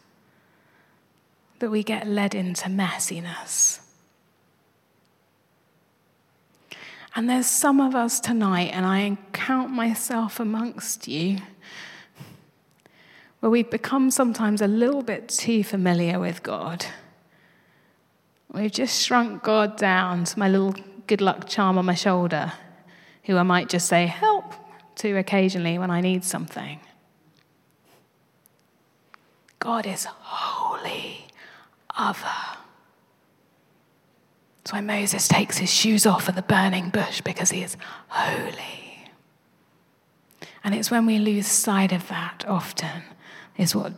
that 1.60 1.70
we 1.70 1.82
get 1.82 2.06
led 2.06 2.34
into 2.34 2.68
messiness. 2.68 3.80
And 7.18 7.28
there's 7.28 7.48
some 7.48 7.80
of 7.80 7.96
us 7.96 8.20
tonight, 8.20 8.70
and 8.72 8.86
I 8.86 9.18
count 9.32 9.72
myself 9.72 10.38
amongst 10.38 11.08
you, 11.08 11.38
where 13.40 13.50
we've 13.50 13.68
become 13.68 14.12
sometimes 14.12 14.62
a 14.62 14.68
little 14.68 15.02
bit 15.02 15.28
too 15.28 15.64
familiar 15.64 16.20
with 16.20 16.44
God. 16.44 16.86
We've 18.52 18.70
just 18.70 19.04
shrunk 19.04 19.42
God 19.42 19.76
down 19.76 20.26
to 20.26 20.38
my 20.38 20.48
little 20.48 20.76
good 21.08 21.20
luck 21.20 21.48
charm 21.48 21.76
on 21.76 21.86
my 21.86 21.94
shoulder, 21.94 22.52
who 23.24 23.36
I 23.36 23.42
might 23.42 23.68
just 23.68 23.88
say, 23.88 24.06
help 24.06 24.54
to 24.98 25.16
occasionally 25.16 25.76
when 25.76 25.90
I 25.90 26.00
need 26.00 26.22
something. 26.22 26.78
God 29.58 29.88
is 29.88 30.04
holy, 30.04 31.26
other. 31.96 32.57
Why 34.72 34.80
Moses 34.80 35.28
takes 35.28 35.58
his 35.58 35.72
shoes 35.72 36.06
off 36.06 36.28
at 36.28 36.34
the 36.34 36.42
burning 36.42 36.90
bush 36.90 37.20
because 37.20 37.50
he 37.50 37.62
is 37.62 37.76
holy. 38.08 39.10
And 40.64 40.74
it's 40.74 40.90
when 40.90 41.06
we 41.06 41.18
lose 41.18 41.46
sight 41.46 41.92
of 41.92 42.08
that 42.08 42.44
often 42.46 43.02
is 43.56 43.74
what 43.74 43.92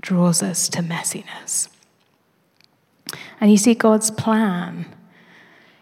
draws 0.00 0.42
us 0.42 0.68
to 0.70 0.82
messiness. 0.82 1.68
And 3.40 3.50
you 3.50 3.56
see, 3.56 3.74
God's 3.74 4.10
plan 4.10 4.86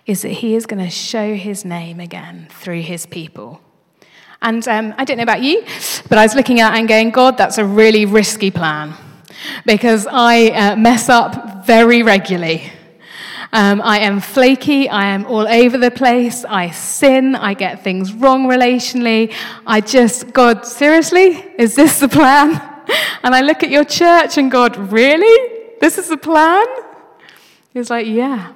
is 0.07 0.23
that 0.23 0.31
He 0.31 0.55
is 0.55 0.67
going 0.67 0.83
to 0.83 0.91
show 0.91 1.35
His 1.35 1.65
name 1.65 2.01
again 2.01 2.49
through 2.51 2.83
His 2.83 3.07
people. 3.07 3.61
And 4.43 4.67
um, 4.69 4.95
I 4.99 5.05
don't 5.05 5.17
know 5.17 5.23
about 5.23 5.43
you, 5.43 5.65
but 6.09 6.19
I 6.19 6.23
was 6.23 6.35
looking 6.35 6.61
at 6.61 6.75
and 6.75 6.87
going, 6.87 7.11
God, 7.11 7.39
that's 7.39 7.57
a 7.57 7.65
really 7.65 8.05
risky 8.05 8.51
plan 8.51 8.95
because 9.65 10.07
I 10.11 10.49
uh, 10.49 10.77
mess 10.77 11.09
up 11.09 11.67
very 11.67 12.03
regularly. 12.03 12.71
Um, 13.55 13.81
I 13.83 14.01
am 14.01 14.21
flaky. 14.21 14.89
I 14.89 15.05
am 15.15 15.27
all 15.27 15.47
over 15.47 15.79
the 15.79 15.93
place. 15.93 16.45
I 16.45 16.71
sin. 16.71 17.37
I 17.37 17.55
get 17.55 17.85
things 17.85 18.13
wrong 18.13 18.49
relationally. 18.49 19.33
I 19.65 19.81
just, 19.81 20.33
God, 20.33 20.67
seriously? 20.67 21.37
Is 21.57 21.77
this 21.77 22.01
the 22.01 22.09
plan? 22.09 22.61
And 23.23 23.35
I 23.35 23.41
look 23.41 23.63
at 23.63 23.71
your 23.71 23.85
church 23.85 24.37
and 24.37 24.51
God, 24.51 24.77
really? 24.93 25.77
This 25.81 25.97
is 25.97 26.09
the 26.11 26.19
plan? 26.19 26.67
He's 27.73 27.89
like, 27.89 28.07
yeah, 28.07 28.53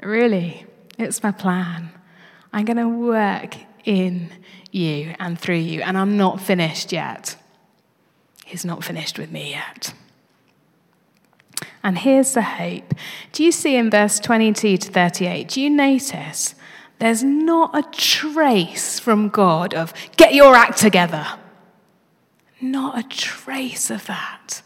really. 0.00 0.64
It's 0.96 1.20
my 1.20 1.32
plan. 1.32 1.90
I'm 2.52 2.64
going 2.64 2.76
to 2.76 2.88
work 2.88 3.56
in 3.84 4.30
you 4.70 5.16
and 5.18 5.36
through 5.36 5.56
you, 5.56 5.82
and 5.82 5.98
I'm 5.98 6.16
not 6.16 6.40
finished 6.40 6.92
yet. 6.92 7.34
He's 8.44 8.64
not 8.64 8.84
finished 8.84 9.18
with 9.18 9.32
me 9.32 9.50
yet. 9.50 9.92
And 11.82 11.98
here's 11.98 12.34
the 12.34 12.42
hope. 12.42 12.94
Do 13.32 13.42
you 13.42 13.50
see 13.50 13.76
in 13.76 13.90
verse 13.90 14.20
22 14.20 14.76
to 14.76 14.90
38? 14.90 15.48
Do 15.48 15.60
you 15.60 15.70
notice 15.70 16.54
there's 16.98 17.24
not 17.24 17.76
a 17.76 17.82
trace 17.90 19.00
from 19.00 19.28
God 19.28 19.74
of 19.74 19.92
get 20.16 20.34
your 20.34 20.54
act 20.54 20.78
together? 20.78 21.26
Not 22.60 22.98
a 22.98 23.02
trace 23.02 23.90
of 23.90 24.06
that. 24.06 24.62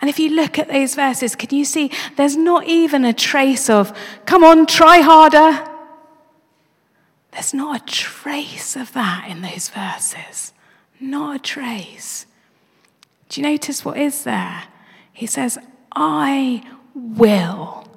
And 0.00 0.08
if 0.08 0.18
you 0.18 0.30
look 0.30 0.58
at 0.58 0.68
those 0.68 0.94
verses, 0.94 1.36
can 1.36 1.54
you 1.56 1.64
see 1.64 1.90
there's 2.16 2.36
not 2.36 2.66
even 2.66 3.04
a 3.04 3.12
trace 3.12 3.68
of, 3.68 3.96
come 4.24 4.42
on, 4.42 4.66
try 4.66 5.00
harder? 5.00 5.70
There's 7.32 7.52
not 7.52 7.82
a 7.82 7.84
trace 7.84 8.76
of 8.76 8.92
that 8.94 9.26
in 9.28 9.42
those 9.42 9.68
verses. 9.68 10.52
Not 10.98 11.36
a 11.36 11.38
trace. 11.38 12.26
Do 13.28 13.40
you 13.40 13.46
notice 13.46 13.84
what 13.84 13.98
is 13.98 14.24
there? 14.24 14.64
He 15.12 15.26
says, 15.26 15.58
I 15.94 16.62
will. 16.94 17.88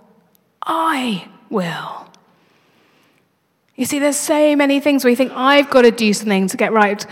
I 0.62 1.28
will. 1.50 2.08
You 3.76 3.86
see, 3.86 4.00
there's 4.00 4.18
so 4.18 4.56
many 4.56 4.80
things 4.80 5.04
where 5.04 5.10
you 5.10 5.16
think, 5.16 5.32
I've 5.36 5.70
got 5.70 5.84
to 5.84 5.92
do 5.92 6.12
something 6.14 6.48
to 6.48 6.58
get 6.58 6.74
right. 6.74 7.06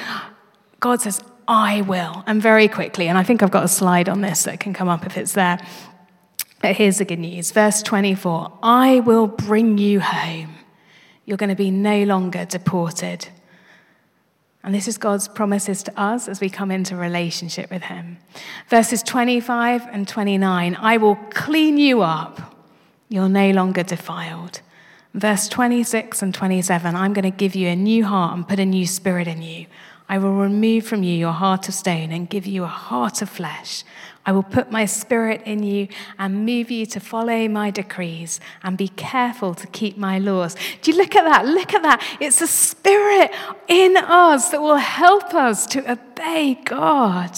God 0.80 1.02
says, 1.02 1.22
I 1.48 1.82
will. 1.82 2.24
And 2.26 2.42
very 2.42 2.68
quickly, 2.68 3.08
and 3.08 3.18
I 3.18 3.24
think 3.24 3.44
I've 3.44 3.52
got 3.52 3.64
a 3.64 3.68
slide 3.68 4.10
on 4.10 4.22
this 4.22 4.44
that 4.44 4.60
can 4.60 4.74
come 4.74 4.90
up 4.90 5.06
if 5.06 5.18
it's 5.18 5.34
there. 5.34 5.60
But 6.62 6.76
here's 6.76 6.98
the 6.98 7.06
good 7.06 7.20
news. 7.20 7.52
Verse 7.52 7.84
24 7.84 8.60
I 8.64 9.02
will 9.02 9.28
bring 9.28 9.78
you 9.78 10.00
home. 10.00 10.56
You're 11.26 11.38
going 11.38 11.50
to 11.50 11.56
be 11.56 11.72
no 11.72 12.04
longer 12.04 12.46
deported. 12.46 13.28
And 14.66 14.74
this 14.74 14.88
is 14.88 14.98
God's 14.98 15.28
promises 15.28 15.84
to 15.84 15.98
us 15.98 16.28
as 16.28 16.42
we 16.42 16.50
come 16.50 16.72
into 16.72 16.96
relationship 16.96 17.70
with 17.70 17.84
Him. 17.84 18.18
Verses 18.68 19.04
25 19.04 19.84
and 19.92 20.08
29 20.08 20.76
I 20.82 20.98
will 20.98 21.18
clean 21.30 21.78
you 21.78 22.02
up. 22.02 22.56
You're 23.08 23.30
no 23.30 23.52
longer 23.52 23.84
defiled. 23.84 24.62
Verse 25.14 25.48
26 25.48 26.24
and 26.24 26.34
27 26.34 26.96
I'm 26.96 27.14
going 27.14 27.32
to 27.32 27.38
give 27.38 27.54
you 27.54 27.68
a 27.68 27.76
new 27.76 28.06
heart 28.06 28.36
and 28.36 28.48
put 28.48 28.60
a 28.60 28.66
new 28.66 28.88
spirit 28.88 29.28
in 29.28 29.44
you. 29.44 29.68
I 30.10 30.18
will 30.18 30.34
remove 30.34 30.88
from 30.88 31.04
you 31.04 31.14
your 31.14 31.32
heart 31.32 31.70
of 31.70 31.76
stone 31.76 32.12
and 32.12 32.28
give 32.28 32.48
you 32.48 32.64
a 32.64 32.68
heart 32.68 33.22
of 33.22 33.30
flesh. 33.30 33.84
I 34.26 34.32
will 34.32 34.44
put 34.44 34.72
my 34.72 34.86
spirit 34.86 35.44
in 35.46 35.62
you 35.62 35.88
and 36.18 36.46
move 36.46 36.72
you 36.72 36.86
to 36.88 37.00
follow 37.00 37.48
my 37.48 37.70
decrees 37.70 38.40
and 38.64 38.78
be 38.78 38.88
careful 38.88 39.54
to 39.54 39.68
keep 39.68 39.98
my 39.98 40.18
laws. 40.18 40.56
Do 40.82 40.92
you 40.92 40.98
look 40.98 41.16
at 41.16 41.24
that? 41.26 41.46
Look 41.46 41.74
at 41.74 41.84
that. 41.84 42.04
It's 42.20 42.42
a 42.42 42.48
spirit 42.48 43.32
in 43.68 43.96
us 43.98 44.50
that 44.50 44.62
will 44.62 44.78
help 44.78 45.34
us 45.36 45.68
to 45.68 45.92
obey 45.92 46.60
God. 46.66 47.38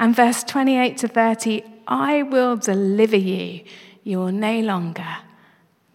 And 0.00 0.14
verse 0.14 0.42
28 0.42 0.98
to 0.98 1.08
30 1.08 1.62
I 1.86 2.22
will 2.22 2.56
deliver 2.56 3.16
you. 3.16 3.62
You 4.02 4.18
will 4.18 4.32
no 4.32 4.60
longer 4.60 5.18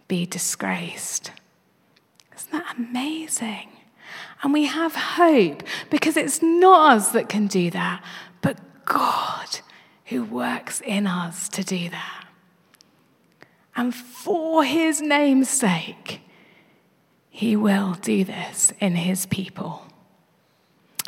be 0.08 0.24
disgraced. 0.24 1.32
Isn't 2.34 2.52
that 2.52 2.76
amazing? 2.78 3.68
And 4.42 4.52
we 4.52 4.64
have 4.66 4.94
hope 4.94 5.62
because 5.90 6.16
it's 6.16 6.40
not 6.40 6.96
us 6.96 7.12
that 7.12 7.28
can 7.28 7.46
do 7.46 7.70
that, 7.70 8.02
but 8.40 8.58
God 8.90 9.60
who 10.06 10.24
works 10.24 10.80
in 10.80 11.06
us 11.06 11.48
to 11.50 11.62
do 11.62 11.88
that. 11.90 12.26
And 13.76 13.94
for 13.94 14.64
his 14.64 15.00
name's 15.00 15.48
sake, 15.48 16.20
he 17.28 17.54
will 17.54 17.94
do 17.94 18.24
this 18.24 18.72
in 18.80 18.96
his 18.96 19.26
people. 19.26 19.86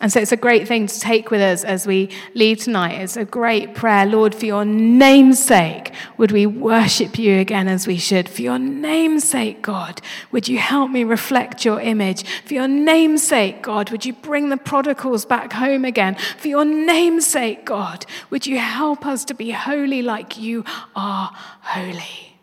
And 0.01 0.13
so 0.13 0.19
it's 0.19 0.33
a 0.33 0.37
great 0.37 0.67
thing 0.67 0.89
to 0.89 1.01
take 1.01 1.31
with 1.31 1.41
us 1.41 1.63
as 1.63 1.87
we 1.87 2.11
leave 2.35 2.59
tonight. 2.59 3.01
It's 3.01 3.17
a 3.17 3.25
great 3.25 3.75
prayer. 3.75 4.05
Lord, 4.05 4.35
for 4.35 4.47
your 4.47 4.65
name's 4.65 5.39
sake, 5.39 5.93
would 6.17 6.33
we 6.33 6.45
worship 6.45 7.19
you 7.19 7.39
again 7.39 7.69
as 7.69 7.87
we 7.87 7.99
should? 7.99 8.29
For 8.29 8.43
your 8.43 8.59
name's 8.59 9.23
sake, 9.23 9.63
God, 9.63 10.01
would 10.33 10.49
you 10.49 10.59
help 10.59 10.91
me 10.91 11.05
reflect 11.05 11.65
your 11.65 11.81
image? 11.81 12.25
For 12.45 12.55
your 12.55 12.67
name's 12.67 13.23
sake, 13.23 13.63
God, 13.63 13.91
would 13.91 14.05
you 14.05 14.13
bring 14.13 14.49
the 14.49 14.57
prodigals 14.57 15.25
back 15.25 15.53
home 15.53 15.85
again? 15.85 16.17
For 16.39 16.49
your 16.49 16.65
name's 16.65 17.27
sake, 17.27 17.65
God, 17.65 18.05
would 18.31 18.45
you 18.47 18.59
help 18.59 19.07
us 19.07 19.25
to 19.27 19.35
be 19.35 19.53
holy 19.53 20.03
like 20.03 20.37
you 20.37 20.65
are 20.97 21.31
holy? 21.61 22.39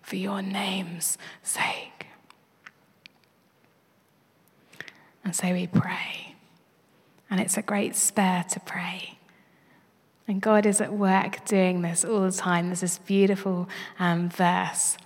For 0.00 0.16
your 0.16 0.40
name's 0.40 1.18
sake. 1.42 2.06
And 5.24 5.34
so 5.34 5.52
we 5.52 5.66
pray. 5.66 6.35
And 7.30 7.40
it's 7.40 7.56
a 7.56 7.62
great 7.62 7.96
spur 7.96 8.44
to 8.50 8.60
pray. 8.60 9.18
And 10.28 10.40
God 10.40 10.66
is 10.66 10.80
at 10.80 10.92
work 10.92 11.44
doing 11.44 11.82
this 11.82 12.04
all 12.04 12.22
the 12.22 12.32
time. 12.32 12.66
There's 12.66 12.80
this 12.80 12.98
beautiful 12.98 13.68
um, 13.98 14.28
verse 14.28 14.96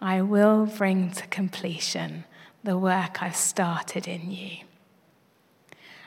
I 0.00 0.22
will 0.22 0.66
bring 0.66 1.10
to 1.12 1.26
completion 1.28 2.24
the 2.62 2.76
work 2.76 3.22
I've 3.22 3.36
started 3.36 4.06
in 4.06 4.30
you. 4.30 4.58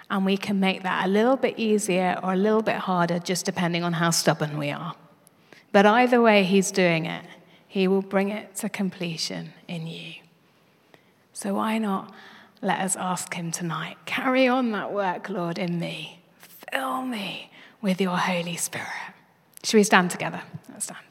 And 0.10 0.26
we 0.26 0.38
can 0.38 0.60
make 0.60 0.84
that 0.84 1.06
a 1.06 1.10
little 1.10 1.38
bit 1.38 1.58
easier 1.58 2.20
or 2.22 2.34
a 2.34 2.38
little 2.38 2.62
bit 2.62 2.76
harder, 2.76 3.20
just 3.20 3.46
depending 3.46 3.84
on 3.84 3.94
how 3.94 4.10
stubborn 4.10 4.58
we 4.58 4.72
are. 4.72 4.96
But 5.72 5.86
either 5.86 6.22
way, 6.22 6.44
He's 6.44 6.72
doing 6.72 7.06
it, 7.06 7.26
He 7.68 7.88
will 7.88 8.02
bring 8.02 8.30
it 8.30 8.56
to 8.58 8.70
completion 8.70 9.54
in 9.68 9.88
you. 9.88 10.16
So 11.34 11.56
why 11.56 11.78
not? 11.78 12.12
Let 12.62 12.80
us 12.80 12.96
ask 12.96 13.34
Him 13.34 13.52
tonight 13.52 13.98
carry 14.06 14.48
on 14.48 14.72
that 14.72 14.92
work, 14.92 15.30
Lord, 15.30 15.58
in 15.58 15.80
me. 15.80 16.22
Fill 16.72 17.04
me 17.04 17.52
with 17.82 18.02
your 18.02 18.18
Holy 18.18 18.58
Spirit. 18.58 18.88
Should 19.64 19.78
we 19.78 19.84
stand 19.84 20.12
together? 20.12 20.42
Let's 20.70 20.86
stand. 20.86 21.09